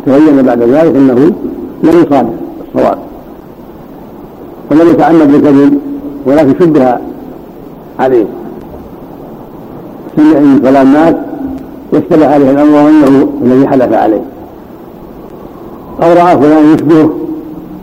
تبين 0.07 0.43
بعد 0.43 0.63
ذلك 0.63 0.97
أنه 0.97 1.33
لم 1.83 2.05
يصادق 2.07 2.35
الصواب. 2.69 2.99
ولم 4.71 4.89
يتعمد 4.91 5.33
بالكذب 5.33 5.79
ولكن 6.27 6.55
شبه 6.61 6.97
عليه. 7.99 8.25
سمع 10.17 10.39
ان 10.39 10.61
فلان 10.65 10.87
مات 10.87 11.17
واشتبه 11.93 12.27
عليه 12.27 12.51
الأمر 12.51 12.75
وأنه 12.75 13.29
الذي 13.43 13.69
حلف 13.69 13.93
عليه. 13.93 14.23
أو 16.03 16.13
رأى 16.13 16.37
فلان 16.37 16.75
يشبهه 16.75 17.11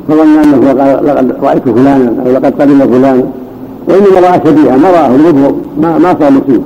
فظن 0.08 0.38
أنه 0.38 0.72
لقد 1.02 1.36
رأيت 1.44 1.70
فلانا 1.70 2.14
أو 2.26 2.32
لقد 2.32 2.62
قبل 2.62 2.80
فلانا. 2.80 3.24
وإنما 3.88 4.30
رأى 4.30 4.42
شبيها 4.46 4.78
ما 4.78 4.92
رآه 4.92 5.16
المظهر 5.16 5.56
ما 5.82 5.98
ما 5.98 6.16
صار 6.20 6.32
مصيب 6.32 6.62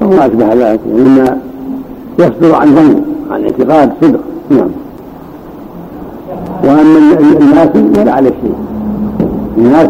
فهو 0.00 0.10
ما 0.10 0.26
أشبه 0.26 0.54
ذلك 0.54 0.80
مما 0.86 1.38
يصدر 2.18 2.54
عن 2.54 2.74
ظن 2.74 3.02
عن 3.30 3.44
اعتقاد 3.44 3.92
صدق. 4.00 4.20
نعم. 4.50 4.68
واما 6.64 6.98
الناس 7.40 7.68
فلا 7.94 8.12
عليه 8.12 8.30
شيء. 8.30 8.54
الناس 9.58 9.88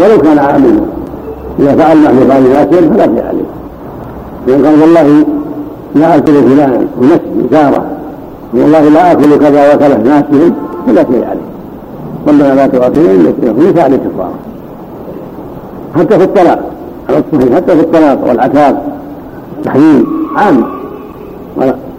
ولو 0.00 0.18
كان 0.22 0.38
عاملا. 0.38 0.80
إذا 1.58 1.76
فعل 1.76 1.96
في 1.96 2.30
قال 2.32 2.42
ناس 2.52 2.66
فلا 2.66 3.06
شيء 3.06 3.24
عليه. 3.26 3.44
لأن 4.46 4.66
قال 4.66 4.80
والله 4.80 5.24
لا 5.94 6.16
أكل 6.16 6.32
فلانا 6.32 6.86
ونفسي 7.00 7.48
جاره 7.52 7.84
والله 8.54 8.88
لا 8.88 9.12
أكل 9.12 9.38
كذا 9.38 9.74
وكذا 9.74 9.98
ناسهم 9.98 10.54
فلا 10.86 11.04
شيء 11.04 11.24
عليه. 11.24 11.48
ربنا 12.28 12.54
لا 12.54 12.66
تؤاخذنا 12.66 13.10
إن 13.10 13.34
نسينا 13.38 13.72
فعل 13.72 13.96
كفاره 13.96 14.34
حتى 15.96 16.18
في 16.18 16.24
الطلاق. 16.24 16.70
على 17.08 17.18
الصحيح. 17.18 17.56
حتى 17.56 17.76
في 17.76 17.80
الطلاق 17.80 18.28
والعتاق 18.28 18.82
تحريم. 19.64 20.06
عام. 20.36 20.64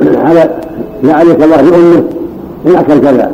هذا 0.02 0.65
عليك 1.14 1.44
الله 1.44 1.56
بأمه 1.56 2.04
إن 2.68 2.76
أكل 2.76 3.02
كذا 3.02 3.32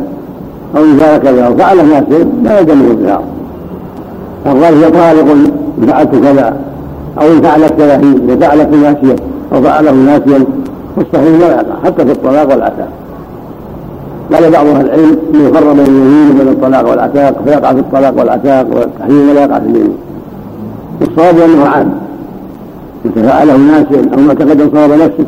أو 0.78 0.84
إن 0.84 0.98
فعل 0.98 1.18
كذا 1.18 1.48
أو 1.48 1.58
فعل 1.58 1.78
ناسه 1.78 2.28
لا 2.44 2.60
يلزمه 2.60 3.20
فالله 4.46 4.70
هي 4.70 4.92
طالق 4.92 5.32
إن 5.32 5.88
فعلت 5.88 6.16
كذا 6.16 6.56
أو 7.22 7.28
إن 7.32 7.42
فعلت 7.42 7.74
كذا 7.78 7.96
إن 7.96 8.38
فعلت 8.42 8.70
ناسيا 8.70 9.16
أو 9.54 9.62
فعله 9.62 9.92
ناسيا 9.92 10.46
والصحيح 10.98 11.40
لا 11.40 11.48
يقع 11.48 11.76
حتى 11.86 12.06
في 12.06 12.12
الطلاق 12.12 12.50
والعتاق. 12.50 12.90
قال 14.34 14.52
بعض 14.52 14.66
أهل 14.66 14.86
العلم 14.86 15.18
انه 15.34 15.48
يفرق 15.48 15.74
بين 15.74 15.86
اليمين 15.86 16.32
وبين 16.32 16.48
الطلاق 16.48 16.90
والعتاق 16.90 17.42
فيقع 17.46 17.74
في 17.74 17.80
الطلاق 17.80 18.20
والعتاق 18.20 18.68
والتحريم 18.76 19.30
ولا 19.30 19.44
يقع 19.44 19.60
في 19.60 19.66
اليمين. 19.66 19.98
والصواب 21.02 21.40
أنه 21.40 21.66
عام. 21.66 21.92
إن 23.06 23.24
فعله 23.24 23.58
ناسيا 23.58 24.14
أو 24.14 24.22
ما 24.22 24.34
تقدم 24.34 24.70
صواب 24.74 24.92
نفسه 24.92 25.26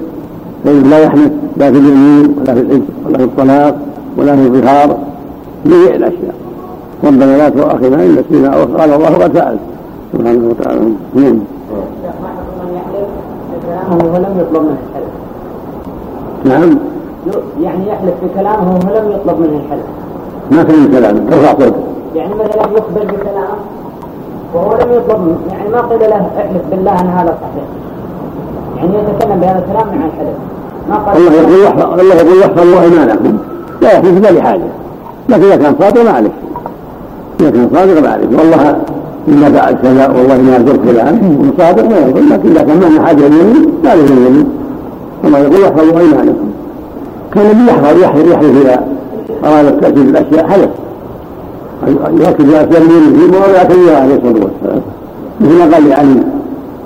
فإنه 0.64 0.90
لا 0.90 1.00
يحنث 1.00 1.32
لا 1.58 1.72
في 1.72 1.78
اليمين 1.78 2.36
ولا 2.38 2.54
في 2.54 2.62
العز 2.62 2.82
ولا 3.06 3.18
في 3.18 3.24
الطلاق 3.24 3.76
ولا 4.18 4.36
في 4.36 4.42
الظهار. 4.42 4.98
جميع 5.66 5.96
الأشياء. 5.96 6.36
ربنا 7.04 7.38
لا 7.38 7.50
تؤاخذنا 7.50 8.08
نسينا 8.08 8.48
أو 8.48 8.78
قال 8.78 8.94
الله 8.94 9.14
قد 9.24 9.38
فعل 9.38 9.58
سبحانه 10.14 10.50
وتعالى. 10.50 10.82
نعم. 11.16 11.40
ولم 14.14 14.34
يطلب 14.40 14.62
منه 14.62 14.78
الحلف 14.90 15.14
نعم. 16.46 16.78
يعني 17.62 17.88
يحلف 17.88 18.14
بكلامه 18.24 18.70
ولم 18.74 19.12
يطلب 19.12 19.40
منه 19.40 19.62
الحلف. 19.66 19.86
ما 20.52 20.64
كان 20.64 20.92
كلام. 20.92 21.16
ارفع 21.28 21.52
صوتك. 21.60 21.74
يعني 22.16 22.34
مثلا 22.34 22.62
يخبر 22.62 23.04
بكلام 23.04 23.58
وهو 24.54 24.72
لم 24.74 24.92
يطلب 24.94 25.20
منه. 25.20 25.38
يعني 25.52 25.70
ما 25.70 25.82
قيل 25.82 26.00
له 26.00 26.30
احلف 26.38 26.62
بالله 26.72 27.02
إن 27.02 27.08
هذا 27.08 27.38
صحيح. 27.42 27.66
يعني 28.78 28.90
يتكلم 28.90 29.40
بهذا 29.40 29.60
الكلام 29.60 29.88
مع 29.88 30.06
الحلف 30.06 30.38
ما 30.90 30.96
قال 30.96 31.18
الله 31.18 31.34
يقول 31.34 31.64
يحفظ 31.64 32.00
الله 32.00 32.16
يقول 32.16 32.40
يحفظ 32.42 32.60
الله 32.60 32.82
ايمانكم 32.84 33.38
لا 33.82 33.92
يحلف 33.92 34.18
الا 34.18 34.40
لحاجه 34.40 34.70
لكن 35.30 35.44
إذا 35.44 35.56
كان 35.56 35.76
صادق 35.80 36.04
ما 36.04 36.12
عليك. 36.12 36.32
إذا 37.40 37.50
كان 37.50 37.70
صادق 37.74 38.02
ما 38.02 38.10
عليك. 38.10 38.30
والله 38.40 38.76
إما 39.28 39.52
فعلت 39.52 39.78
كذا 39.82 40.08
والله 40.08 40.38
ما 40.42 40.66
زرت 40.66 40.80
فلان 40.88 41.52
صادق 41.58 41.90
ما 41.90 41.98
يقول 41.98 42.30
لكن 42.30 42.50
إذا 42.50 42.62
كان 42.64 42.80
معنا 42.80 43.08
حاجة 43.08 43.28
اليمين 43.28 43.70
لا 43.84 43.94
يجوز 43.94 44.12
اليمين 44.12 44.50
الله 45.26 45.40
يقول 45.40 45.62
يحفظوا 45.62 46.00
أيمانكم 46.00 46.50
كان 47.34 47.46
النبي 47.52 47.72
يحفظ 47.72 48.00
يحفظ 48.02 48.32
يحلف 48.32 48.62
إذا 48.62 48.84
أراد 49.46 49.66
التأكيد 49.66 50.06
بالأشياء 50.06 50.48
حلف. 50.48 50.70
يؤكد 51.88 52.46
بأشياء 52.46 52.82
من 52.82 53.14
يمينه 53.18 53.38
ولا 53.38 53.64
كبيرة 53.64 53.96
عليه 53.96 54.16
الصلاة 54.16 54.46
والسلام. 54.46 54.82
مثل 55.42 55.58
ما 55.58 55.76
قال 55.76 55.90
لعلي. 55.90 56.24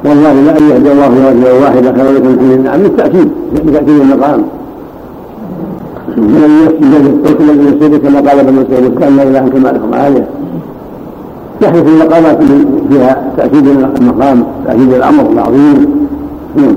والله 0.05 0.33
لا 0.33 0.57
أن 0.57 0.69
يهدي 0.69 0.91
الله 0.91 1.29
رجلا 1.29 1.53
واحدا 1.53 1.93
خير 2.03 2.11
لكم 2.11 2.27
من 2.27 2.39
حمل 2.39 2.53
النعم 2.53 2.81
بالتأكيد 2.83 3.29
بتأكيد 3.65 3.89
المقام 4.01 4.43
من 6.17 6.63
يسجد 6.63 7.39
الذي 7.41 7.65
يسجد 7.67 8.01
كما 8.07 8.19
قال 8.29 8.39
ابن 8.39 8.53
مسعود 8.53 8.99
كان 8.99 9.17
لا 9.17 9.23
اله 9.23 9.49
كما 9.49 9.67
لكم 9.69 9.93
عاليه 9.93 10.27
يحدث 11.61 11.87
المقامات 11.87 12.37
فيها 12.89 13.31
تأكيد 13.37 13.67
المقام 13.67 14.43
تأكيد 14.67 14.93
الأمر 14.93 15.31
العظيم 15.31 16.07
نعم 16.55 16.75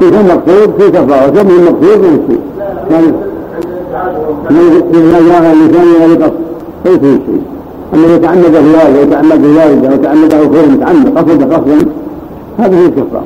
في 0.00 0.10
كم 0.10 0.26
مقصود 0.26 0.74
في 0.78 0.90
كفارة 0.90 1.30
كم 1.30 1.46
من 1.46 1.64
مقصود 1.64 1.98
من 1.98 2.38
كان 2.90 3.14
من 4.92 5.28
جاء 5.28 5.52
اللسان 5.52 5.86
غير 6.00 6.22
قصد 6.22 6.34
ليس 6.84 6.98
في 6.98 7.53
أما 7.94 8.14
يتعمد 8.14 8.42
في 8.42 8.76
هذا 8.78 9.94
يتعمد 9.94 10.34
أو 10.34 10.52
خير 10.52 10.66
متعمد 10.68 11.18
قصد 11.18 11.52
قصدا 11.52 11.86
هذا 12.58 12.76
هي 12.76 12.84
الكفارة 12.86 13.24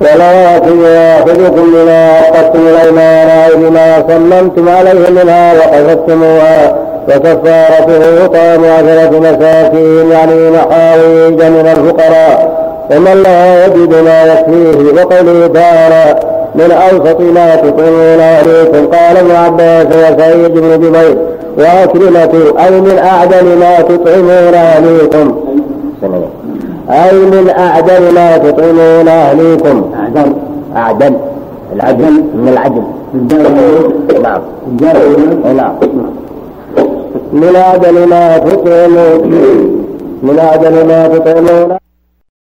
ولا 0.00 0.32
يأخذكم 0.32 1.72
بما 1.72 2.10
عقدتم 2.10 2.60
الأيمان 2.68 3.50
بما 3.62 4.04
صممتم 4.08 4.68
عليه 4.68 5.10
منها 5.10 5.52
وقصدتموها 5.54 6.76
وكفارته 7.08 8.26
طعام 8.26 8.64
عشرة 8.64 9.18
مساكين 9.20 10.10
يعني 10.10 10.50
محاويج 10.50 11.42
من 11.42 11.66
الفقراء. 11.76 12.62
ومن 12.90 13.22
لا 13.22 13.66
يجد 13.66 13.94
ما 13.94 14.22
يكفيه 14.24 15.02
وقوله 15.02 15.46
تعالى 15.46 16.20
من 16.54 16.70
أوسط 16.70 17.20
ما 17.20 17.56
تطعمون 17.56 18.20
أهليكم 18.20 18.86
قال 18.86 19.16
ابن 19.16 19.30
عباس 19.30 19.86
وسعيد 19.86 20.54
بن 20.54 20.80
جبير 20.80 21.16
وأكرمة 21.58 22.54
أي 22.64 22.80
من 22.80 22.98
أعدل 22.98 23.58
ما 23.58 23.80
تطعمون 23.80 24.54
أهليكم 24.54 25.34
أي 26.90 27.12
من 27.12 27.48
أعدل 27.58 28.14
ما 28.14 28.36
تطعمون 28.38 29.08
أهليكم 29.08 29.92
أعدل. 29.94 30.32
أعدل. 30.76 31.16
العدل. 31.72 32.12
من 32.34 32.48
العدل. 32.48 32.82
نعم. 34.22 34.40
نعم 35.56 35.74
من 37.32 37.56
أعدل 37.56 38.08
ما 38.08 38.38
تطعمون. 38.38 39.32
من 40.22 40.38
أعدل 40.38 40.86
ما 40.86 41.08
تطعمون. 41.08 41.76